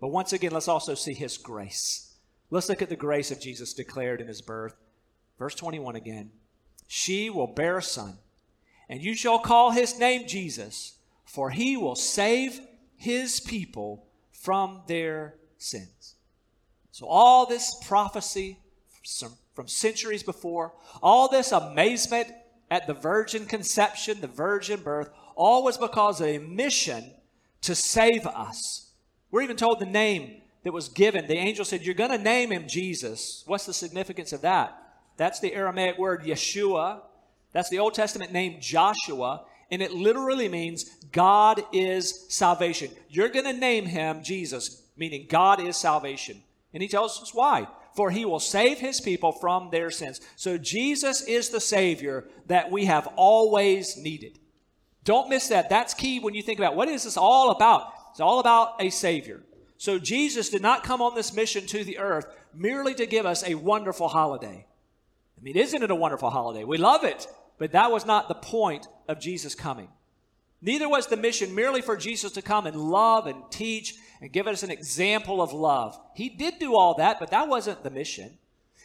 But 0.00 0.08
once 0.08 0.32
again, 0.32 0.52
let's 0.52 0.68
also 0.68 0.94
see 0.94 1.14
his 1.14 1.38
grace. 1.38 2.14
Let's 2.50 2.68
look 2.68 2.82
at 2.82 2.88
the 2.88 2.96
grace 2.96 3.30
of 3.30 3.40
Jesus 3.40 3.72
declared 3.72 4.20
in 4.20 4.28
his 4.28 4.42
birth. 4.42 4.74
Verse 5.38 5.54
21 5.54 5.96
again. 5.96 6.30
She 6.86 7.30
will 7.30 7.46
bear 7.46 7.78
a 7.78 7.82
son, 7.82 8.18
and 8.88 9.00
you 9.00 9.14
shall 9.14 9.38
call 9.38 9.70
his 9.70 9.98
name 9.98 10.26
Jesus 10.26 10.98
for 11.32 11.48
he 11.48 11.78
will 11.78 11.94
save 11.94 12.60
his 12.94 13.40
people 13.40 14.06
from 14.32 14.82
their 14.86 15.36
sins. 15.56 16.16
So, 16.90 17.06
all 17.06 17.46
this 17.46 17.74
prophecy 17.86 18.58
from 19.54 19.66
centuries 19.66 20.22
before, 20.22 20.74
all 21.02 21.28
this 21.28 21.52
amazement 21.52 22.28
at 22.70 22.86
the 22.86 22.92
virgin 22.92 23.46
conception, 23.46 24.20
the 24.20 24.26
virgin 24.26 24.82
birth, 24.82 25.08
all 25.34 25.64
was 25.64 25.78
because 25.78 26.20
of 26.20 26.26
a 26.26 26.36
mission 26.36 27.14
to 27.62 27.74
save 27.74 28.26
us. 28.26 28.90
We're 29.30 29.42
even 29.42 29.56
told 29.56 29.80
the 29.80 29.86
name 29.86 30.42
that 30.64 30.72
was 30.72 30.88
given. 30.88 31.26
The 31.26 31.36
angel 31.36 31.64
said, 31.64 31.82
You're 31.82 31.94
going 31.94 32.10
to 32.10 32.18
name 32.18 32.50
him 32.50 32.68
Jesus. 32.68 33.42
What's 33.46 33.66
the 33.66 33.74
significance 33.74 34.32
of 34.32 34.42
that? 34.42 34.76
That's 35.16 35.40
the 35.40 35.54
Aramaic 35.54 35.98
word 35.98 36.22
Yeshua. 36.22 37.00
That's 37.52 37.70
the 37.70 37.78
Old 37.78 37.94
Testament 37.94 38.32
name 38.32 38.58
Joshua 38.60 39.44
and 39.72 39.80
it 39.80 39.94
literally 39.94 40.50
means 40.50 40.84
God 41.12 41.62
is 41.72 42.26
salvation. 42.28 42.90
You're 43.08 43.30
going 43.30 43.46
to 43.46 43.54
name 43.54 43.86
him 43.86 44.22
Jesus, 44.22 44.82
meaning 44.98 45.26
God 45.30 45.60
is 45.60 45.78
salvation. 45.78 46.42
And 46.74 46.82
he 46.82 46.90
tells 46.90 47.20
us 47.22 47.32
why. 47.32 47.66
For 47.96 48.10
he 48.10 48.26
will 48.26 48.38
save 48.38 48.78
his 48.78 49.00
people 49.00 49.32
from 49.32 49.70
their 49.70 49.90
sins. 49.90 50.20
So 50.36 50.58
Jesus 50.58 51.22
is 51.22 51.48
the 51.48 51.60
Savior 51.60 52.28
that 52.48 52.70
we 52.70 52.84
have 52.84 53.08
always 53.16 53.96
needed. 53.96 54.38
Don't 55.04 55.28
miss 55.28 55.48
that. 55.48 55.68
That's 55.68 55.94
key 55.94 56.20
when 56.20 56.34
you 56.34 56.42
think 56.42 56.58
about 56.58 56.76
what 56.76 56.88
is 56.88 57.04
this 57.04 57.16
all 57.16 57.50
about? 57.50 57.92
It's 58.10 58.20
all 58.20 58.38
about 58.38 58.80
a 58.80 58.90
Savior. 58.90 59.42
So 59.76 59.98
Jesus 59.98 60.48
did 60.48 60.62
not 60.62 60.84
come 60.84 61.02
on 61.02 61.14
this 61.14 61.32
mission 61.32 61.66
to 61.68 61.82
the 61.82 61.98
earth 61.98 62.26
merely 62.54 62.94
to 62.94 63.06
give 63.06 63.26
us 63.26 63.42
a 63.46 63.56
wonderful 63.56 64.08
holiday. 64.08 64.66
I 65.36 65.42
mean, 65.42 65.56
isn't 65.56 65.82
it 65.82 65.90
a 65.90 65.94
wonderful 65.94 66.30
holiday? 66.30 66.62
We 66.64 66.78
love 66.78 67.04
it. 67.04 67.26
But 67.58 67.72
that 67.72 67.92
was 67.92 68.04
not 68.04 68.26
the 68.26 68.34
point 68.34 68.88
of 69.08 69.20
Jesus 69.20 69.54
coming. 69.54 69.88
Neither 70.60 70.88
was 70.88 71.06
the 71.06 71.16
mission 71.16 71.54
merely 71.54 71.80
for 71.80 71.96
Jesus 71.96 72.32
to 72.32 72.42
come 72.42 72.66
and 72.66 72.76
love 72.76 73.26
and 73.26 73.42
teach 73.50 73.94
and 74.20 74.32
give 74.32 74.46
us 74.46 74.62
an 74.62 74.70
example 74.70 75.42
of 75.42 75.52
love. 75.52 75.96
He 76.14 76.28
did 76.28 76.58
do 76.58 76.74
all 76.74 76.94
that, 76.94 77.18
but 77.18 77.30
that 77.30 77.48
wasn't 77.48 77.82
the 77.82 77.90
mission. 77.90 78.38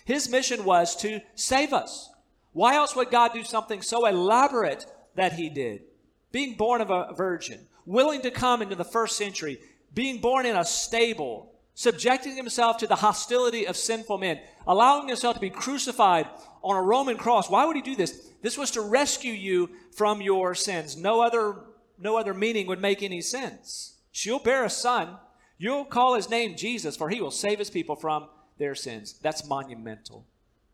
His 0.06 0.30
mission 0.30 0.64
was 0.64 0.96
to 0.98 1.22
save 1.36 1.74
us. 1.74 2.12
Why 2.54 2.76
else 2.76 2.96
would 2.96 3.12
God 3.12 3.34
do 3.34 3.44
something 3.44 3.82
so 3.82 4.06
elaborate 4.06 4.86
that 5.16 5.34
he 5.34 5.50
did? 5.50 5.82
Being 6.32 6.56
born 6.56 6.82
of 6.82 6.90
a 6.90 7.14
virgin, 7.14 7.68
willing 7.86 8.22
to 8.22 8.32
come 8.32 8.62
into 8.62 8.76
the 8.76 8.84
first 8.84 9.18
century, 9.18 9.60
being 9.94 10.20
born 10.20 10.46
in 10.46 10.56
a 10.56 10.66
stable, 10.66 11.54
subjecting 11.74 12.36
himself 12.36 12.78
to 12.78 12.88
the 12.88 12.96
hostility 12.96 13.66
of 13.66 13.78
sinful 13.78 14.18
men, 14.18 14.40
allowing 14.66 15.08
himself 15.08 15.36
to 15.36 15.40
be 15.40 15.50
crucified 15.50 16.28
on 16.64 16.76
a 16.76 16.82
Roman 16.82 17.18
cross. 17.18 17.50
Why 17.50 17.66
would 17.66 17.76
he 17.76 17.82
do 17.82 17.96
this? 17.96 18.30
This 18.42 18.58
was 18.58 18.72
to 18.72 18.82
rescue 18.82 19.34
you 19.34 19.70
from 19.96 20.22
your 20.22 20.54
sins. 20.54 20.98
No 20.98 21.22
other, 21.22 21.56
no 21.98 22.18
other 22.18 22.34
meaning 22.34 22.68
would 22.68 22.82
make 22.82 23.02
any 23.02 23.22
sense. 23.22 23.96
She'll 24.12 24.40
bear 24.40 24.66
a 24.66 24.70
son. 24.70 25.18
You'll 25.58 25.86
call 25.86 26.16
his 26.16 26.30
name 26.30 26.56
Jesus, 26.56 26.98
for 26.98 27.10
he 27.10 27.22
will 27.22 27.32
save 27.32 27.60
his 27.60 27.70
people 27.70 27.96
from 27.96 28.28
their 28.58 28.76
sins. 28.76 29.18
That's 29.22 29.48
monumental. 29.48 30.26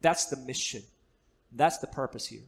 That's 0.02 0.26
the 0.26 0.38
mission. 0.38 0.84
That's 1.52 1.78
the 1.78 1.88
purpose 1.88 2.28
here. 2.28 2.44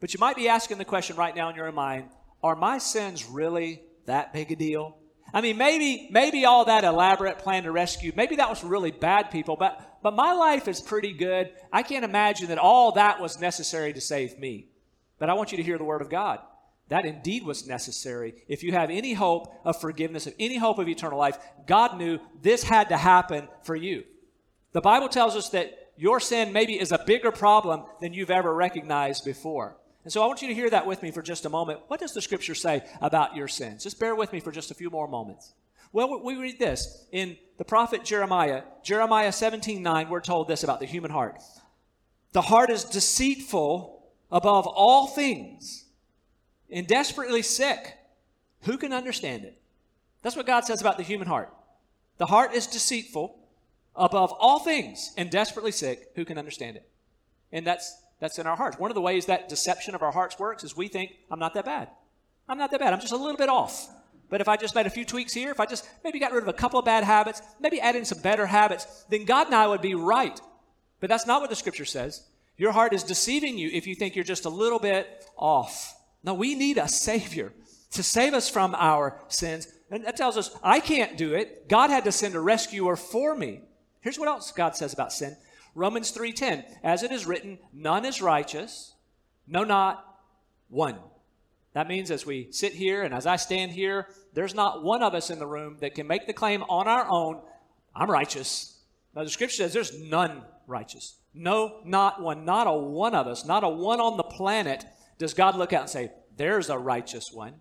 But 0.00 0.14
you 0.14 0.20
might 0.20 0.36
be 0.36 0.48
asking 0.48 0.78
the 0.78 0.84
question 0.84 1.16
right 1.16 1.34
now 1.34 1.48
in 1.48 1.56
your 1.56 1.72
mind 1.72 2.10
are 2.42 2.54
my 2.54 2.78
sins 2.78 3.26
really 3.26 3.82
that 4.06 4.32
big 4.32 4.52
a 4.52 4.56
deal? 4.56 4.96
I 5.34 5.40
mean, 5.40 5.58
maybe, 5.58 6.08
maybe 6.10 6.44
all 6.44 6.64
that 6.66 6.84
elaborate 6.84 7.38
plan 7.38 7.64
to 7.64 7.72
rescue, 7.72 8.12
maybe 8.16 8.36
that 8.36 8.48
was 8.48 8.64
really 8.64 8.90
bad 8.90 9.30
people, 9.30 9.56
but, 9.56 9.98
but 10.02 10.14
my 10.14 10.32
life 10.32 10.68
is 10.68 10.80
pretty 10.80 11.12
good. 11.12 11.50
I 11.72 11.82
can't 11.82 12.04
imagine 12.04 12.48
that 12.48 12.58
all 12.58 12.92
that 12.92 13.20
was 13.20 13.40
necessary 13.40 13.92
to 13.92 14.00
save 14.00 14.38
me. 14.38 14.68
But 15.18 15.28
I 15.28 15.34
want 15.34 15.50
you 15.50 15.58
to 15.58 15.62
hear 15.62 15.76
the 15.76 15.84
word 15.84 16.00
of 16.00 16.08
God. 16.08 16.40
That 16.88 17.04
indeed 17.04 17.44
was 17.44 17.66
necessary. 17.66 18.34
If 18.48 18.62
you 18.62 18.72
have 18.72 18.88
any 18.88 19.12
hope 19.12 19.52
of 19.64 19.78
forgiveness, 19.78 20.26
of 20.26 20.34
any 20.38 20.56
hope 20.56 20.78
of 20.78 20.88
eternal 20.88 21.18
life, 21.18 21.36
God 21.66 21.98
knew 21.98 22.18
this 22.40 22.62
had 22.62 22.88
to 22.88 22.96
happen 22.96 23.48
for 23.62 23.76
you. 23.76 24.04
The 24.72 24.80
Bible 24.80 25.08
tells 25.08 25.36
us 25.36 25.50
that 25.50 25.92
your 25.98 26.20
sin 26.20 26.52
maybe 26.52 26.80
is 26.80 26.92
a 26.92 27.04
bigger 27.04 27.32
problem 27.32 27.84
than 28.00 28.14
you've 28.14 28.30
ever 28.30 28.54
recognized 28.54 29.24
before. 29.24 29.76
And 30.08 30.12
so 30.14 30.22
I 30.22 30.26
want 30.26 30.40
you 30.40 30.48
to 30.48 30.54
hear 30.54 30.70
that 30.70 30.86
with 30.86 31.02
me 31.02 31.10
for 31.10 31.20
just 31.20 31.44
a 31.44 31.50
moment. 31.50 31.80
What 31.88 32.00
does 32.00 32.14
the 32.14 32.22
scripture 32.22 32.54
say 32.54 32.82
about 33.02 33.36
your 33.36 33.46
sins? 33.46 33.82
Just 33.82 34.00
bear 34.00 34.14
with 34.14 34.32
me 34.32 34.40
for 34.40 34.50
just 34.50 34.70
a 34.70 34.74
few 34.74 34.88
more 34.88 35.06
moments. 35.06 35.52
Well, 35.92 36.22
we 36.24 36.34
read 36.36 36.58
this 36.58 37.04
in 37.12 37.36
the 37.58 37.64
prophet 37.66 38.06
Jeremiah, 38.06 38.62
Jeremiah 38.82 39.32
17 39.32 39.82
9, 39.82 40.08
we're 40.08 40.22
told 40.22 40.48
this 40.48 40.64
about 40.64 40.80
the 40.80 40.86
human 40.86 41.10
heart. 41.10 41.42
The 42.32 42.40
heart 42.40 42.70
is 42.70 42.84
deceitful 42.84 44.02
above 44.32 44.66
all 44.66 45.08
things 45.08 45.84
and 46.70 46.86
desperately 46.86 47.42
sick. 47.42 47.94
Who 48.62 48.78
can 48.78 48.94
understand 48.94 49.44
it? 49.44 49.60
That's 50.22 50.36
what 50.36 50.46
God 50.46 50.64
says 50.64 50.80
about 50.80 50.96
the 50.96 51.02
human 51.02 51.28
heart. 51.28 51.52
The 52.16 52.24
heart 52.24 52.54
is 52.54 52.66
deceitful 52.66 53.38
above 53.94 54.32
all 54.32 54.60
things 54.60 55.12
and 55.18 55.28
desperately 55.28 55.72
sick. 55.72 56.12
Who 56.14 56.24
can 56.24 56.38
understand 56.38 56.78
it? 56.78 56.88
And 57.52 57.66
that's 57.66 57.94
that's 58.20 58.38
in 58.38 58.46
our 58.46 58.56
hearts. 58.56 58.78
One 58.78 58.90
of 58.90 58.94
the 58.94 59.00
ways 59.00 59.26
that 59.26 59.48
deception 59.48 59.94
of 59.94 60.02
our 60.02 60.12
hearts 60.12 60.38
works 60.38 60.64
is 60.64 60.76
we 60.76 60.88
think, 60.88 61.12
I'm 61.30 61.38
not 61.38 61.54
that 61.54 61.64
bad. 61.64 61.88
I'm 62.48 62.58
not 62.58 62.70
that 62.70 62.80
bad. 62.80 62.92
I'm 62.92 63.00
just 63.00 63.12
a 63.12 63.16
little 63.16 63.36
bit 63.36 63.48
off. 63.48 63.88
But 64.30 64.40
if 64.40 64.48
I 64.48 64.56
just 64.56 64.74
made 64.74 64.86
a 64.86 64.90
few 64.90 65.04
tweaks 65.04 65.32
here, 65.32 65.50
if 65.50 65.60
I 65.60 65.66
just 65.66 65.88
maybe 66.04 66.18
got 66.18 66.32
rid 66.32 66.42
of 66.42 66.48
a 66.48 66.52
couple 66.52 66.78
of 66.78 66.84
bad 66.84 67.04
habits, 67.04 67.40
maybe 67.60 67.80
add 67.80 67.96
in 67.96 68.04
some 68.04 68.20
better 68.20 68.46
habits, 68.46 69.04
then 69.08 69.24
God 69.24 69.46
and 69.46 69.54
I 69.54 69.66
would 69.66 69.80
be 69.80 69.94
right. 69.94 70.38
But 71.00 71.08
that's 71.08 71.26
not 71.26 71.40
what 71.40 71.50
the 71.50 71.56
scripture 71.56 71.84
says. 71.84 72.24
Your 72.56 72.72
heart 72.72 72.92
is 72.92 73.04
deceiving 73.04 73.56
you 73.56 73.70
if 73.72 73.86
you 73.86 73.94
think 73.94 74.16
you're 74.16 74.24
just 74.24 74.44
a 74.44 74.50
little 74.50 74.80
bit 74.80 75.24
off. 75.36 75.94
No, 76.24 76.34
we 76.34 76.54
need 76.54 76.76
a 76.76 76.88
Savior 76.88 77.52
to 77.92 78.02
save 78.02 78.34
us 78.34 78.50
from 78.50 78.74
our 78.74 79.20
sins. 79.28 79.68
And 79.90 80.04
that 80.04 80.16
tells 80.16 80.36
us, 80.36 80.50
I 80.62 80.80
can't 80.80 81.16
do 81.16 81.34
it. 81.34 81.68
God 81.68 81.88
had 81.90 82.04
to 82.04 82.12
send 82.12 82.34
a 82.34 82.40
rescuer 82.40 82.96
for 82.96 83.34
me. 83.34 83.60
Here's 84.00 84.18
what 84.18 84.28
else 84.28 84.52
God 84.52 84.76
says 84.76 84.92
about 84.92 85.12
sin 85.12 85.36
Romans 85.78 86.10
3:10, 86.10 86.64
as 86.82 87.04
it 87.04 87.12
is 87.12 87.24
written, 87.24 87.60
none 87.72 88.04
is 88.04 88.20
righteous, 88.20 88.94
no 89.46 89.62
not 89.62 90.04
one. 90.68 90.98
That 91.72 91.86
means 91.86 92.10
as 92.10 92.26
we 92.26 92.50
sit 92.50 92.72
here 92.72 93.04
and 93.04 93.14
as 93.14 93.26
I 93.26 93.36
stand 93.36 93.70
here, 93.70 94.08
there's 94.34 94.56
not 94.56 94.82
one 94.82 95.04
of 95.04 95.14
us 95.14 95.30
in 95.30 95.38
the 95.38 95.46
room 95.46 95.76
that 95.80 95.94
can 95.94 96.08
make 96.08 96.26
the 96.26 96.32
claim 96.32 96.64
on 96.64 96.88
our 96.88 97.08
own, 97.08 97.40
I'm 97.94 98.10
righteous. 98.10 98.78
Now 99.14 99.22
the 99.22 99.30
scripture 99.30 99.58
says 99.58 99.72
there's 99.72 100.00
none 100.00 100.42
righteous. 100.66 101.18
No, 101.32 101.80
not 101.84 102.20
one. 102.20 102.44
Not 102.44 102.66
a 102.66 102.72
one 102.72 103.14
of 103.14 103.28
us, 103.28 103.44
not 103.44 103.62
a 103.62 103.68
one 103.68 104.00
on 104.00 104.16
the 104.16 104.24
planet 104.24 104.84
does 105.18 105.32
God 105.32 105.54
look 105.54 105.72
out 105.72 105.82
and 105.82 105.90
say, 105.90 106.10
there's 106.36 106.70
a 106.70 106.78
righteous 106.78 107.32
one. 107.32 107.54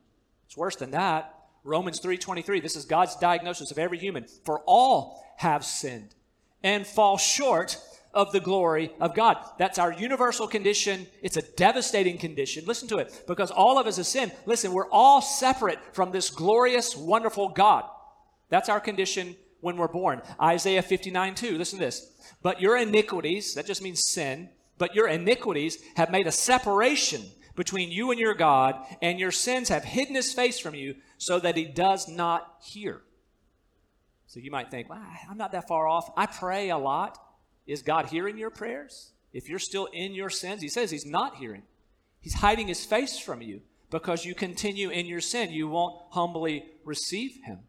It's 0.47 0.57
worse 0.57 0.75
than 0.75 0.91
that. 0.91 1.35
Romans 1.63 1.99
3:23, 1.99 2.63
this 2.63 2.75
is 2.75 2.85
God's 2.85 3.15
diagnosis 3.15 3.69
of 3.69 3.77
every 3.77 3.99
human. 3.99 4.25
For 4.43 4.61
all 4.65 5.23
have 5.37 5.63
sinned 5.63 6.15
and 6.63 6.87
fall 6.87 7.17
short 7.17 7.77
of 8.17 8.31
the 8.31 8.39
glory 8.39 8.91
of 8.99 9.13
God. 9.13 9.37
That's 9.59 9.77
our 9.77 9.93
universal 9.93 10.47
condition. 10.47 11.05
It's 11.21 11.37
a 11.37 11.43
devastating 11.55 12.17
condition. 12.17 12.65
Listen 12.65 12.87
to 12.87 12.97
it. 12.97 13.23
Because 13.27 13.51
all 13.51 13.77
of 13.77 13.85
us 13.85 13.97
have 13.97 14.07
sinned. 14.07 14.31
Listen, 14.47 14.73
we're 14.73 14.89
all 14.89 15.21
separate 15.21 15.77
from 15.93 16.11
this 16.11 16.31
glorious, 16.31 16.97
wonderful 16.97 17.49
God. 17.49 17.85
That's 18.49 18.69
our 18.69 18.79
condition 18.79 19.35
when 19.61 19.77
we're 19.77 19.87
born. 19.87 20.23
Isaiah 20.41 20.81
59 20.81 21.35
2. 21.35 21.57
Listen 21.59 21.77
to 21.77 21.85
this. 21.85 22.11
But 22.41 22.59
your 22.59 22.75
iniquities, 22.75 23.53
that 23.53 23.67
just 23.67 23.83
means 23.83 24.03
sin, 24.03 24.49
but 24.79 24.95
your 24.95 25.07
iniquities 25.07 25.77
have 25.95 26.11
made 26.11 26.25
a 26.25 26.31
separation 26.31 27.23
between 27.55 27.91
you 27.91 28.11
and 28.11 28.19
your 28.19 28.33
God, 28.33 28.75
and 29.01 29.19
your 29.19 29.31
sins 29.31 29.69
have 29.69 29.83
hidden 29.83 30.15
his 30.15 30.33
face 30.33 30.59
from 30.59 30.75
you 30.75 30.95
so 31.17 31.39
that 31.39 31.57
he 31.57 31.65
does 31.65 32.07
not 32.07 32.57
hear. 32.63 33.01
So 34.27 34.39
you 34.39 34.51
might 34.51 34.69
think, 34.69 34.89
well, 34.89 35.01
I'm 35.29 35.37
not 35.37 35.51
that 35.53 35.67
far 35.67 35.87
off. 35.87 36.11
I 36.17 36.25
pray 36.25 36.69
a 36.69 36.77
lot. 36.77 37.17
Is 37.67 37.81
God 37.81 38.07
hearing 38.07 38.37
your 38.37 38.49
prayers? 38.49 39.11
If 39.33 39.49
you're 39.49 39.59
still 39.59 39.85
in 39.87 40.13
your 40.13 40.29
sins, 40.29 40.61
He 40.61 40.69
says 40.69 40.89
He's 40.89 41.05
not 41.05 41.35
hearing. 41.35 41.63
He's 42.19 42.35
hiding 42.35 42.67
His 42.67 42.85
face 42.85 43.19
from 43.19 43.41
you 43.41 43.61
because 43.91 44.25
you 44.25 44.33
continue 44.33 44.89
in 44.89 45.05
your 45.05 45.21
sin. 45.21 45.51
You 45.51 45.67
won't 45.67 46.01
humbly 46.11 46.65
receive 46.85 47.37
Him. 47.43 47.59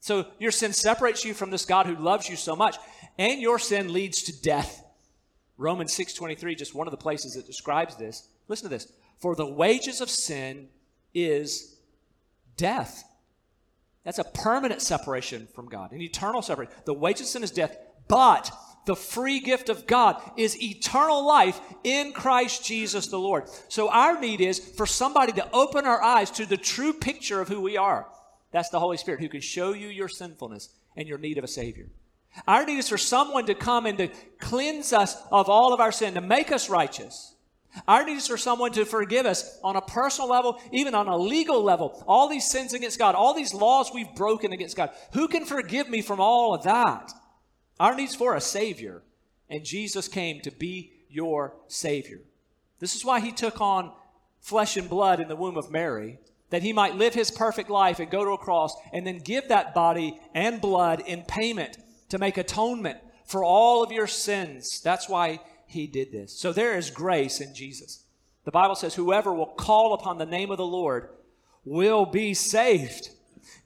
So 0.00 0.26
your 0.38 0.52
sin 0.52 0.72
separates 0.72 1.24
you 1.24 1.34
from 1.34 1.50
this 1.50 1.64
God 1.64 1.86
who 1.86 1.96
loves 1.96 2.28
you 2.28 2.36
so 2.36 2.54
much, 2.54 2.76
and 3.18 3.40
your 3.40 3.58
sin 3.58 3.92
leads 3.92 4.22
to 4.22 4.42
death. 4.42 4.84
Romans 5.56 5.92
6:23, 5.92 6.54
just 6.54 6.74
one 6.74 6.86
of 6.86 6.92
the 6.92 6.96
places 6.96 7.34
that 7.34 7.46
describes 7.46 7.96
this. 7.96 8.28
Listen 8.46 8.70
to 8.70 8.74
this. 8.76 8.92
For 9.18 9.34
the 9.34 9.46
wages 9.46 10.00
of 10.00 10.08
sin 10.08 10.68
is 11.12 11.76
death. 12.56 13.02
That's 14.04 14.20
a 14.20 14.24
permanent 14.24 14.80
separation 14.80 15.48
from 15.54 15.68
God, 15.68 15.92
an 15.92 16.00
eternal 16.00 16.42
separation. 16.42 16.72
The 16.84 16.94
wages 16.94 17.22
of 17.22 17.26
sin 17.26 17.42
is 17.42 17.50
death, 17.50 17.76
but 18.06 18.50
the 18.88 18.96
free 18.96 19.38
gift 19.38 19.68
of 19.68 19.86
God 19.86 20.18
is 20.38 20.60
eternal 20.62 21.24
life 21.26 21.60
in 21.84 22.12
Christ 22.12 22.64
Jesus 22.64 23.08
the 23.08 23.18
Lord. 23.18 23.44
So 23.68 23.90
our 23.90 24.18
need 24.18 24.40
is 24.40 24.58
for 24.58 24.86
somebody 24.86 25.32
to 25.32 25.46
open 25.52 25.84
our 25.84 26.02
eyes 26.02 26.30
to 26.32 26.46
the 26.46 26.56
true 26.56 26.94
picture 26.94 27.42
of 27.42 27.48
who 27.48 27.60
we 27.60 27.76
are. 27.76 28.06
That's 28.50 28.70
the 28.70 28.80
Holy 28.80 28.96
Spirit 28.96 29.20
who 29.20 29.28
can 29.28 29.42
show 29.42 29.74
you 29.74 29.88
your 29.88 30.08
sinfulness 30.08 30.70
and 30.96 31.06
your 31.06 31.18
need 31.18 31.36
of 31.36 31.44
a 31.44 31.48
Savior. 31.48 31.90
Our 32.46 32.64
need 32.64 32.78
is 32.78 32.88
for 32.88 32.96
someone 32.96 33.44
to 33.44 33.54
come 33.54 33.84
and 33.84 33.98
to 33.98 34.08
cleanse 34.40 34.94
us 34.94 35.14
of 35.30 35.50
all 35.50 35.74
of 35.74 35.80
our 35.80 35.92
sin, 35.92 36.14
to 36.14 36.22
make 36.22 36.50
us 36.50 36.70
righteous. 36.70 37.34
Our 37.86 38.06
need 38.06 38.16
is 38.16 38.26
for 38.26 38.38
someone 38.38 38.72
to 38.72 38.86
forgive 38.86 39.26
us 39.26 39.58
on 39.62 39.76
a 39.76 39.82
personal 39.82 40.30
level, 40.30 40.58
even 40.72 40.94
on 40.94 41.08
a 41.08 41.16
legal 41.18 41.62
level. 41.62 42.02
All 42.08 42.26
these 42.26 42.48
sins 42.48 42.72
against 42.72 42.98
God, 42.98 43.14
all 43.14 43.34
these 43.34 43.52
laws 43.52 43.90
we've 43.92 44.14
broken 44.14 44.54
against 44.54 44.78
God. 44.78 44.92
Who 45.12 45.28
can 45.28 45.44
forgive 45.44 45.90
me 45.90 46.00
from 46.00 46.20
all 46.20 46.54
of 46.54 46.62
that? 46.62 47.12
Our 47.80 47.94
needs 47.94 48.14
for 48.14 48.34
a 48.34 48.40
Savior, 48.40 49.02
and 49.48 49.64
Jesus 49.64 50.08
came 50.08 50.40
to 50.40 50.50
be 50.50 50.92
your 51.08 51.54
Savior. 51.68 52.20
This 52.80 52.94
is 52.94 53.04
why 53.04 53.20
He 53.20 53.32
took 53.32 53.60
on 53.60 53.92
flesh 54.40 54.76
and 54.76 54.88
blood 54.88 55.20
in 55.20 55.28
the 55.28 55.36
womb 55.36 55.56
of 55.56 55.70
Mary, 55.70 56.18
that 56.50 56.62
He 56.62 56.72
might 56.72 56.96
live 56.96 57.14
His 57.14 57.30
perfect 57.30 57.70
life 57.70 58.00
and 58.00 58.10
go 58.10 58.24
to 58.24 58.32
a 58.32 58.38
cross 58.38 58.74
and 58.92 59.06
then 59.06 59.18
give 59.18 59.48
that 59.48 59.74
body 59.74 60.18
and 60.34 60.60
blood 60.60 61.02
in 61.06 61.22
payment 61.22 61.78
to 62.08 62.18
make 62.18 62.36
atonement 62.36 62.98
for 63.26 63.44
all 63.44 63.82
of 63.82 63.92
your 63.92 64.06
sins. 64.06 64.80
That's 64.80 65.08
why 65.08 65.40
He 65.66 65.86
did 65.86 66.10
this. 66.10 66.38
So 66.38 66.52
there 66.52 66.76
is 66.76 66.90
grace 66.90 67.40
in 67.40 67.54
Jesus. 67.54 68.04
The 68.44 68.50
Bible 68.50 68.74
says, 68.74 68.94
Whoever 68.94 69.32
will 69.32 69.46
call 69.46 69.92
upon 69.92 70.18
the 70.18 70.26
name 70.26 70.50
of 70.50 70.56
the 70.56 70.66
Lord 70.66 71.10
will 71.64 72.06
be 72.06 72.34
saved. 72.34 73.10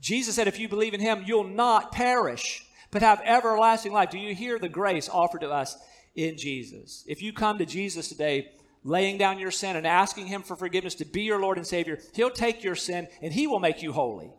Jesus 0.00 0.34
said, 0.34 0.48
If 0.48 0.58
you 0.58 0.68
believe 0.68 0.94
in 0.94 1.00
Him, 1.00 1.22
you'll 1.24 1.44
not 1.44 1.92
perish 1.92 2.66
but 2.92 3.02
have 3.02 3.20
everlasting 3.24 3.92
life. 3.92 4.10
Do 4.10 4.18
you 4.18 4.34
hear 4.34 4.58
the 4.58 4.68
grace 4.68 5.08
offered 5.08 5.40
to 5.40 5.50
us 5.50 5.76
in 6.14 6.36
Jesus? 6.36 7.02
If 7.08 7.20
you 7.22 7.32
come 7.32 7.58
to 7.58 7.66
Jesus 7.66 8.08
today, 8.08 8.52
laying 8.84 9.18
down 9.18 9.38
your 9.38 9.50
sin 9.50 9.74
and 9.74 9.86
asking 9.86 10.26
Him 10.26 10.42
for 10.42 10.54
forgiveness 10.54 10.94
to 10.96 11.04
be 11.04 11.22
your 11.22 11.40
Lord 11.40 11.56
and 11.56 11.66
Savior, 11.66 11.98
He'll 12.14 12.30
take 12.30 12.62
your 12.62 12.76
sin 12.76 13.08
and 13.20 13.32
He 13.32 13.48
will 13.48 13.58
make 13.58 13.82
you 13.82 13.92
holy. 13.92 14.30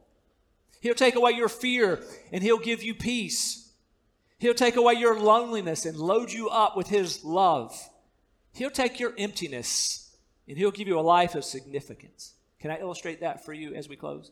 He'll 0.80 0.94
take 0.94 1.16
away 1.16 1.32
your 1.32 1.50
fear 1.50 2.02
and 2.32 2.44
He'll 2.44 2.60
give 2.60 2.84
you 2.84 2.94
peace. 2.94 3.72
He'll 4.38 4.54
take 4.54 4.76
away 4.76 4.94
your 4.94 5.20
loneliness 5.20 5.86
and 5.86 5.98
load 5.98 6.32
you 6.32 6.50
up 6.50 6.78
with 6.78 6.88
His 6.88 7.24
love. 7.24 7.76
He'll 8.54 8.70
take 8.70 9.00
your 9.00 9.14
emptiness 9.18 10.16
and 10.48 10.58
He'll 10.58 10.72
give 10.72 10.88
you 10.88 11.00
a 11.00 11.02
life 11.02 11.34
of 11.34 11.44
significance. 11.44 12.36
Can 12.60 12.70
I 12.70 12.80
illustrate 12.80 13.22
that 13.22 13.44
for 13.44 13.52
you 13.52 13.74
as 13.74 13.90
we 13.90 13.96
close? 13.96 14.32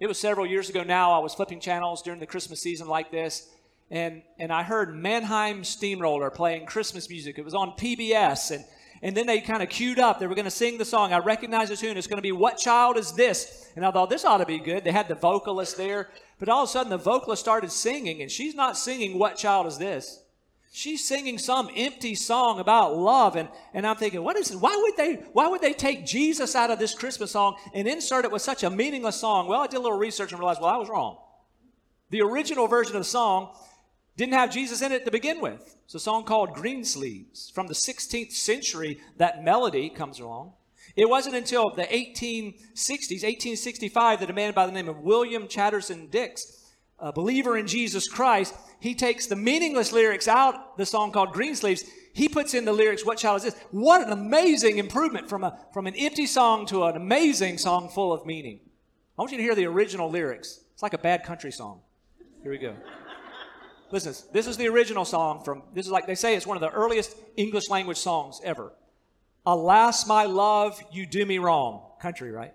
It 0.00 0.06
was 0.06 0.18
several 0.18 0.46
years 0.46 0.70
ago 0.70 0.82
now. 0.82 1.12
I 1.12 1.18
was 1.18 1.34
flipping 1.34 1.60
channels 1.60 2.00
during 2.00 2.20
the 2.20 2.26
Christmas 2.26 2.62
season 2.62 2.88
like 2.88 3.10
this, 3.10 3.50
and, 3.90 4.22
and 4.38 4.50
I 4.50 4.62
heard 4.62 4.96
Mannheim 4.96 5.62
Steamroller 5.62 6.30
playing 6.30 6.64
Christmas 6.64 7.10
music. 7.10 7.38
It 7.38 7.44
was 7.44 7.52
on 7.52 7.72
PBS, 7.72 8.50
and, 8.50 8.64
and 9.02 9.14
then 9.14 9.26
they 9.26 9.42
kind 9.42 9.62
of 9.62 9.68
cued 9.68 9.98
up. 9.98 10.18
They 10.18 10.26
were 10.26 10.34
going 10.34 10.46
to 10.46 10.50
sing 10.50 10.78
the 10.78 10.86
song. 10.86 11.12
I 11.12 11.18
recognized 11.18 11.70
the 11.70 11.76
tune. 11.76 11.98
It's 11.98 12.06
going 12.06 12.16
to 12.16 12.22
be 12.22 12.32
What 12.32 12.56
Child 12.56 12.96
Is 12.96 13.12
This? 13.12 13.70
And 13.76 13.84
I 13.84 13.90
thought, 13.90 14.08
this 14.08 14.24
ought 14.24 14.38
to 14.38 14.46
be 14.46 14.58
good. 14.58 14.84
They 14.84 14.90
had 14.90 15.06
the 15.06 15.14
vocalist 15.16 15.76
there. 15.76 16.08
But 16.38 16.48
all 16.48 16.62
of 16.62 16.70
a 16.70 16.72
sudden, 16.72 16.88
the 16.88 16.96
vocalist 16.96 17.42
started 17.42 17.70
singing, 17.70 18.22
and 18.22 18.30
she's 18.30 18.54
not 18.54 18.78
singing 18.78 19.18
What 19.18 19.36
Child 19.36 19.66
Is 19.66 19.76
This? 19.76 20.22
She's 20.72 21.06
singing 21.06 21.36
some 21.38 21.68
empty 21.74 22.14
song 22.14 22.60
about 22.60 22.96
love, 22.96 23.34
and, 23.34 23.48
and 23.74 23.84
I'm 23.84 23.96
thinking, 23.96 24.22
what 24.22 24.36
is 24.36 24.52
it? 24.52 24.60
Why 24.60 24.76
would 24.76 24.96
they 24.96 25.14
why 25.32 25.48
would 25.48 25.60
they 25.60 25.72
take 25.72 26.06
Jesus 26.06 26.54
out 26.54 26.70
of 26.70 26.78
this 26.78 26.94
Christmas 26.94 27.32
song 27.32 27.56
and 27.74 27.88
insert 27.88 28.24
it 28.24 28.30
with 28.30 28.42
such 28.42 28.62
a 28.62 28.70
meaningless 28.70 29.16
song? 29.16 29.48
Well, 29.48 29.60
I 29.60 29.66
did 29.66 29.78
a 29.78 29.80
little 29.80 29.98
research 29.98 30.30
and 30.30 30.38
realized, 30.38 30.60
well, 30.60 30.72
I 30.72 30.76
was 30.76 30.88
wrong. 30.88 31.18
The 32.10 32.22
original 32.22 32.68
version 32.68 32.94
of 32.94 33.00
the 33.00 33.08
song 33.08 33.52
didn't 34.16 34.34
have 34.34 34.52
Jesus 34.52 34.80
in 34.80 34.92
it 34.92 35.04
to 35.04 35.10
begin 35.10 35.40
with. 35.40 35.76
It's 35.86 35.94
a 35.96 36.00
song 36.00 36.22
called 36.24 36.54
Greensleeves. 36.54 37.50
From 37.50 37.66
the 37.66 37.74
16th 37.74 38.32
century, 38.32 39.00
that 39.16 39.42
melody 39.42 39.88
comes 39.88 40.20
along. 40.20 40.52
It 40.94 41.08
wasn't 41.08 41.36
until 41.36 41.70
the 41.70 41.84
1860s, 41.84 43.22
1865, 43.22 44.20
that 44.20 44.30
a 44.30 44.32
man 44.32 44.52
by 44.52 44.66
the 44.66 44.72
name 44.72 44.88
of 44.88 44.98
William 44.98 45.48
Chatterton 45.48 46.08
Dix 46.10 46.59
a 47.00 47.12
believer 47.12 47.56
in 47.56 47.66
Jesus 47.66 48.08
Christ, 48.08 48.54
he 48.80 48.94
takes 48.94 49.26
the 49.26 49.36
meaningless 49.36 49.92
lyrics 49.92 50.28
out, 50.28 50.76
the 50.76 50.86
song 50.86 51.12
called 51.12 51.32
Greensleeves. 51.32 51.84
He 52.12 52.28
puts 52.28 52.54
in 52.54 52.64
the 52.64 52.72
lyrics, 52.72 53.04
What 53.04 53.18
Child 53.18 53.38
Is 53.38 53.42
This? 53.44 53.62
What 53.70 54.02
an 54.02 54.12
amazing 54.12 54.78
improvement 54.78 55.28
from, 55.28 55.44
a, 55.44 55.58
from 55.72 55.86
an 55.86 55.94
empty 55.94 56.26
song 56.26 56.66
to 56.66 56.84
an 56.84 56.96
amazing 56.96 57.58
song 57.58 57.88
full 57.88 58.12
of 58.12 58.26
meaning. 58.26 58.60
I 59.18 59.22
want 59.22 59.32
you 59.32 59.38
to 59.38 59.44
hear 59.44 59.54
the 59.54 59.66
original 59.66 60.10
lyrics. 60.10 60.60
It's 60.72 60.82
like 60.82 60.94
a 60.94 60.98
bad 60.98 61.24
country 61.24 61.52
song. 61.52 61.80
Here 62.42 62.50
we 62.50 62.58
go. 62.58 62.74
Listen, 63.90 64.14
this 64.32 64.46
is 64.46 64.56
the 64.56 64.68
original 64.68 65.04
song 65.04 65.42
from, 65.44 65.62
this 65.74 65.84
is 65.84 65.92
like 65.92 66.06
they 66.06 66.14
say, 66.14 66.36
it's 66.36 66.46
one 66.46 66.56
of 66.56 66.60
the 66.60 66.70
earliest 66.70 67.16
English 67.36 67.68
language 67.68 67.98
songs 67.98 68.40
ever. 68.44 68.72
Alas, 69.44 70.06
my 70.06 70.24
love, 70.24 70.80
you 70.92 71.06
do 71.06 71.26
me 71.26 71.38
wrong. 71.38 71.82
Country, 72.00 72.30
right? 72.30 72.54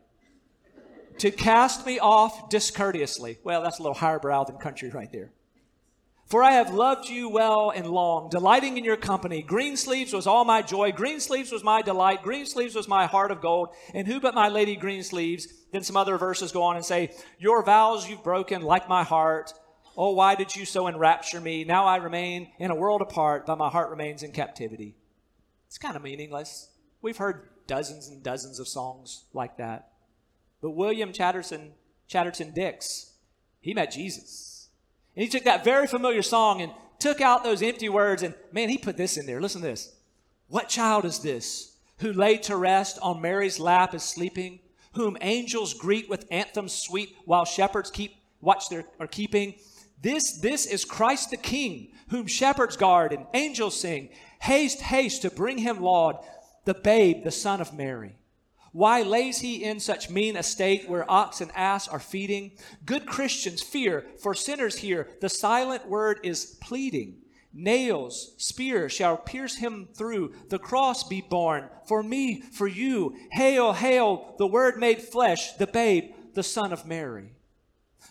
To 1.19 1.31
cast 1.31 1.85
me 1.85 1.99
off 1.99 2.49
discourteously. 2.49 3.39
Well, 3.43 3.61
that's 3.63 3.79
a 3.79 3.81
little 3.81 3.95
higher 3.95 4.19
brow 4.19 4.43
than 4.43 4.57
country 4.57 4.89
right 4.89 5.11
there. 5.11 5.31
For 6.27 6.41
I 6.41 6.53
have 6.53 6.73
loved 6.73 7.07
you 7.07 7.29
well 7.29 7.69
and 7.69 7.85
long, 7.87 8.29
delighting 8.29 8.77
in 8.77 8.83
your 8.83 8.97
company. 8.97 9.43
Greensleeves 9.43 10.11
was 10.11 10.25
all 10.25 10.43
my 10.43 10.63
joy. 10.63 10.91
Greensleeves 10.91 11.51
was 11.51 11.63
my 11.63 11.83
delight. 11.83 12.23
Greensleeves 12.23 12.73
was 12.73 12.87
my 12.87 13.05
heart 13.05 13.29
of 13.29 13.41
gold. 13.41 13.69
And 13.93 14.07
who 14.07 14.19
but 14.19 14.33
my 14.33 14.49
lady 14.49 14.75
Greensleeves? 14.75 15.47
Then 15.71 15.83
some 15.83 15.95
other 15.95 16.17
verses 16.17 16.51
go 16.51 16.63
on 16.63 16.77
and 16.77 16.85
say, 16.85 17.11
Your 17.37 17.63
vows 17.63 18.09
you've 18.09 18.23
broken 18.23 18.63
like 18.63 18.89
my 18.89 19.03
heart. 19.03 19.53
Oh, 19.95 20.11
why 20.11 20.33
did 20.33 20.55
you 20.55 20.65
so 20.65 20.87
enrapture 20.87 21.39
me? 21.39 21.63
Now 21.63 21.85
I 21.85 21.97
remain 21.97 22.49
in 22.57 22.71
a 22.71 22.75
world 22.75 23.01
apart, 23.01 23.45
but 23.45 23.57
my 23.57 23.69
heart 23.69 23.91
remains 23.91 24.23
in 24.23 24.31
captivity. 24.31 24.95
It's 25.67 25.77
kind 25.77 25.95
of 25.95 26.01
meaningless. 26.01 26.69
We've 27.03 27.17
heard 27.17 27.49
dozens 27.67 28.07
and 28.09 28.23
dozens 28.23 28.59
of 28.59 28.67
songs 28.67 29.25
like 29.31 29.57
that. 29.57 29.89
But 30.65 30.71
William 30.71 31.13
Chatterton, 31.13 31.73
Chatterton 32.07 32.51
Dix, 32.51 33.11
he 33.61 33.75
met 33.75 33.91
Jesus. 33.91 34.69
And 35.15 35.21
he 35.21 35.29
took 35.29 35.43
that 35.43 35.63
very 35.63 35.85
familiar 35.85 36.23
song 36.23 36.59
and 36.59 36.71
took 36.97 37.21
out 37.21 37.43
those 37.43 37.61
empty 37.61 37.87
words 37.87 38.23
and 38.23 38.33
man, 38.51 38.69
he 38.69 38.79
put 38.79 38.97
this 38.97 39.15
in 39.15 39.27
there. 39.27 39.39
Listen 39.39 39.61
to 39.61 39.67
this. 39.67 39.93
What 40.47 40.67
child 40.67 41.05
is 41.05 41.19
this 41.19 41.77
who 41.99 42.11
lay 42.11 42.37
to 42.37 42.57
rest 42.57 42.97
on 43.03 43.21
Mary's 43.21 43.59
lap 43.59 43.93
is 43.93 44.01
sleeping, 44.01 44.59
whom 44.93 45.19
angels 45.21 45.75
greet 45.75 46.09
with 46.09 46.25
anthems 46.31 46.73
sweet 46.73 47.15
while 47.25 47.45
shepherds 47.45 47.91
keep 47.91 48.15
watch 48.41 48.67
their 48.67 48.85
are 48.99 49.05
keeping? 49.05 49.53
This 50.01 50.39
this 50.39 50.65
is 50.65 50.83
Christ 50.83 51.29
the 51.29 51.37
King, 51.37 51.89
whom 52.09 52.25
shepherds 52.25 52.75
guard 52.75 53.13
and 53.13 53.27
angels 53.35 53.79
sing. 53.79 54.09
Haste, 54.39 54.81
haste 54.81 55.21
to 55.21 55.29
bring 55.29 55.59
him 55.59 55.79
laud, 55.79 56.25
the 56.63 56.73
babe, 56.73 57.23
the 57.23 57.29
son 57.29 57.61
of 57.61 57.71
Mary. 57.71 58.15
Why 58.75 59.03
lays 59.03 59.39
he 59.39 59.63
in 59.63 59.79
such 59.79 60.09
mean 60.09 60.35
estate 60.35 60.89
where 60.89 61.09
ox 61.09 61.39
and 61.39 61.49
ass 61.55 61.87
are 61.87 61.97
feeding? 61.97 62.51
Good 62.85 63.05
Christians 63.05 63.61
fear, 63.61 64.05
for 64.21 64.33
sinners 64.33 64.79
here, 64.79 65.07
the 65.21 65.29
silent 65.29 65.87
word 65.87 66.19
is 66.23 66.57
pleading. 66.59 67.19
Nails, 67.53 68.33
spear 68.35 68.89
shall 68.89 69.15
pierce 69.15 69.55
him 69.55 69.87
through, 69.93 70.33
the 70.49 70.59
cross 70.59 71.05
be 71.05 71.21
borne, 71.21 71.69
for 71.87 72.03
me, 72.03 72.41
for 72.41 72.67
you. 72.67 73.15
Hail, 73.31 73.71
hail, 73.71 74.35
the 74.39 74.45
word 74.45 74.77
made 74.77 75.01
flesh, 75.01 75.53
the 75.53 75.67
babe, 75.67 76.11
the 76.33 76.43
son 76.43 76.73
of 76.73 76.85
Mary. 76.85 77.31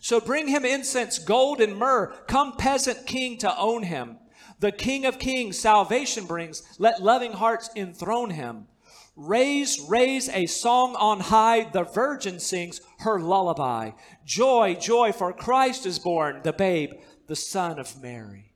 So 0.01 0.19
bring 0.19 0.49
him 0.49 0.65
incense, 0.65 1.19
gold, 1.19 1.61
and 1.61 1.77
myrrh. 1.77 2.15
Come, 2.27 2.57
peasant 2.57 3.07
king, 3.07 3.37
to 3.41 3.55
own 3.59 3.83
him. 3.83 4.17
The 4.61 4.73
King 4.73 5.05
of 5.05 5.19
kings 5.19 5.59
salvation 5.59 6.25
brings. 6.25 6.63
Let 6.79 7.03
loving 7.03 7.33
hearts 7.33 7.69
enthrone 7.77 8.31
him. 8.31 8.69
Raise, 9.17 9.81
raise 9.89 10.29
a 10.29 10.47
song 10.47 10.97
on 10.97 11.21
high. 11.21 11.65
The 11.71 11.85
virgin 11.85 12.41
sings 12.41 12.81
her 13.01 13.21
lullaby. 13.21 13.93
Joy, 14.25 14.75
joy, 14.75 15.13
for 15.13 15.33
Christ 15.33 15.87
is 15.87 15.99
born, 15.99 16.41
the 16.43 16.53
babe, 16.53 16.93
the 17.29 17.37
son 17.37 17.79
of 17.79 18.03
Mary. 18.03 18.53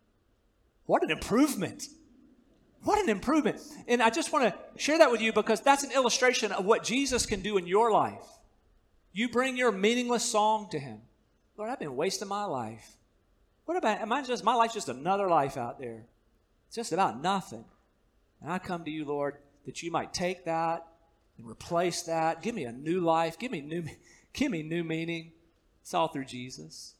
What 0.87 1.03
an 1.03 1.11
improvement! 1.11 1.88
What 2.83 3.01
an 3.01 3.09
improvement. 3.09 3.61
And 3.87 4.03
I 4.03 4.11
just 4.11 4.33
want 4.33 4.44
to 4.44 4.81
share 4.81 4.99
that 4.99 5.11
with 5.11 5.21
you 5.21 5.33
because 5.33 5.61
that's 5.61 5.83
an 5.83 5.92
illustration 5.92 6.53
of 6.53 6.64
what 6.64 6.85
Jesus 6.85 7.27
can 7.27 7.40
do 7.40 7.59
in 7.59 7.66
your 7.66 7.90
life. 7.90 8.25
You 9.12 9.29
bring 9.29 9.57
your 9.57 9.73
meaningless 9.73 10.25
song 10.25 10.68
to 10.71 10.79
Him. 10.79 11.01
Lord, 11.57 11.71
I've 11.71 11.81
been 11.81 11.97
wasting 11.97 12.29
my 12.29 12.44
life. 12.44 12.97
What 13.64 13.77
about, 13.77 14.01
am 14.01 14.12
I 14.12 14.23
just, 14.23 14.44
my 14.44 14.55
life's 14.55 14.75
just 14.75 14.88
another 14.88 15.29
life 15.29 15.57
out 15.57 15.79
there? 15.79 16.05
It's 16.68 16.77
just 16.77 16.92
about 16.92 17.21
nothing. 17.21 17.64
And 18.40 18.53
I 18.53 18.59
come 18.59 18.85
to 18.85 18.90
you, 18.90 19.05
Lord, 19.05 19.37
that 19.68 19.83
you 19.83 19.90
might 19.90 20.14
take 20.14 20.46
that 20.46 20.87
and 21.37 21.46
replace 21.46 22.00
that. 22.04 22.40
Give 22.40 22.54
me 22.54 22.64
a 22.64 22.72
new 22.72 23.00
life. 23.00 23.38
Give 23.38 23.52
me 23.52 23.61
new, 23.61 23.85
give 24.33 24.50
me 24.50 24.62
new 24.62 24.83
meaning. 24.83 25.33
It's 25.83 25.92
all 25.92 26.09
through 26.09 26.24
Jesus. 26.24 26.94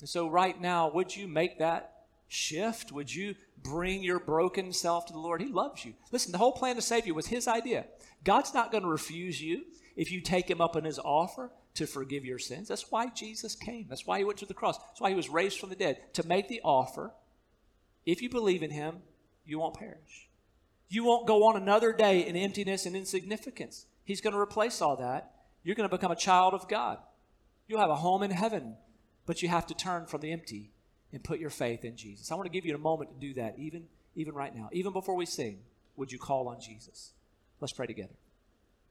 And 0.00 0.08
so, 0.08 0.28
right 0.28 0.60
now, 0.60 0.90
would 0.90 1.16
you 1.16 1.26
make 1.26 1.58
that 1.58 2.02
shift? 2.28 2.92
Would 2.92 3.14
you 3.14 3.34
bring 3.62 4.02
your 4.02 4.20
broken 4.20 4.74
self 4.74 5.06
to 5.06 5.14
the 5.14 5.18
Lord? 5.18 5.40
He 5.40 5.48
loves 5.48 5.86
you. 5.86 5.94
Listen, 6.10 6.32
the 6.32 6.38
whole 6.38 6.52
plan 6.52 6.76
to 6.76 6.82
save 6.82 7.06
you 7.06 7.14
was 7.14 7.28
His 7.28 7.48
idea. 7.48 7.86
God's 8.24 8.52
not 8.52 8.72
going 8.72 8.84
to 8.84 8.90
refuse 8.90 9.40
you 9.40 9.62
if 9.96 10.12
you 10.12 10.20
take 10.20 10.50
Him 10.50 10.60
up 10.60 10.76
on 10.76 10.84
His 10.84 10.98
offer 10.98 11.50
to 11.76 11.86
forgive 11.86 12.26
your 12.26 12.38
sins. 12.38 12.68
That's 12.68 12.90
why 12.90 13.08
Jesus 13.08 13.54
came. 13.54 13.86
That's 13.88 14.06
why 14.06 14.18
He 14.18 14.24
went 14.24 14.38
to 14.40 14.46
the 14.46 14.52
cross. 14.52 14.76
That's 14.76 15.00
why 15.00 15.08
He 15.08 15.16
was 15.16 15.30
raised 15.30 15.58
from 15.58 15.70
the 15.70 15.76
dead 15.76 16.12
to 16.12 16.26
make 16.26 16.48
the 16.48 16.60
offer. 16.62 17.10
If 18.04 18.20
you 18.20 18.28
believe 18.28 18.62
in 18.62 18.70
Him, 18.70 18.96
you 19.46 19.58
won't 19.58 19.78
perish. 19.78 20.28
You 20.92 21.04
won't 21.04 21.26
go 21.26 21.44
on 21.44 21.56
another 21.56 21.94
day 21.94 22.26
in 22.26 22.36
emptiness 22.36 22.84
and 22.84 22.94
insignificance. 22.94 23.86
He's 24.04 24.20
going 24.20 24.34
to 24.34 24.38
replace 24.38 24.82
all 24.82 24.96
that. 24.96 25.32
You're 25.64 25.74
going 25.74 25.88
to 25.88 25.96
become 25.96 26.12
a 26.12 26.16
child 26.16 26.52
of 26.52 26.68
God. 26.68 26.98
You'll 27.66 27.80
have 27.80 27.88
a 27.88 27.96
home 27.96 28.22
in 28.22 28.30
heaven, 28.30 28.76
but 29.24 29.40
you 29.40 29.48
have 29.48 29.66
to 29.68 29.74
turn 29.74 30.04
from 30.04 30.20
the 30.20 30.30
empty 30.30 30.70
and 31.10 31.24
put 31.24 31.40
your 31.40 31.48
faith 31.48 31.86
in 31.86 31.96
Jesus. 31.96 32.30
I 32.30 32.34
want 32.34 32.44
to 32.44 32.52
give 32.52 32.66
you 32.66 32.74
a 32.74 32.78
moment 32.78 33.08
to 33.10 33.26
do 33.26 33.32
that, 33.40 33.58
even, 33.58 33.84
even 34.16 34.34
right 34.34 34.54
now. 34.54 34.68
Even 34.70 34.92
before 34.92 35.16
we 35.16 35.24
sing, 35.24 35.60
would 35.96 36.12
you 36.12 36.18
call 36.18 36.46
on 36.46 36.60
Jesus? 36.60 37.12
Let's 37.58 37.72
pray 37.72 37.86
together. 37.86 38.12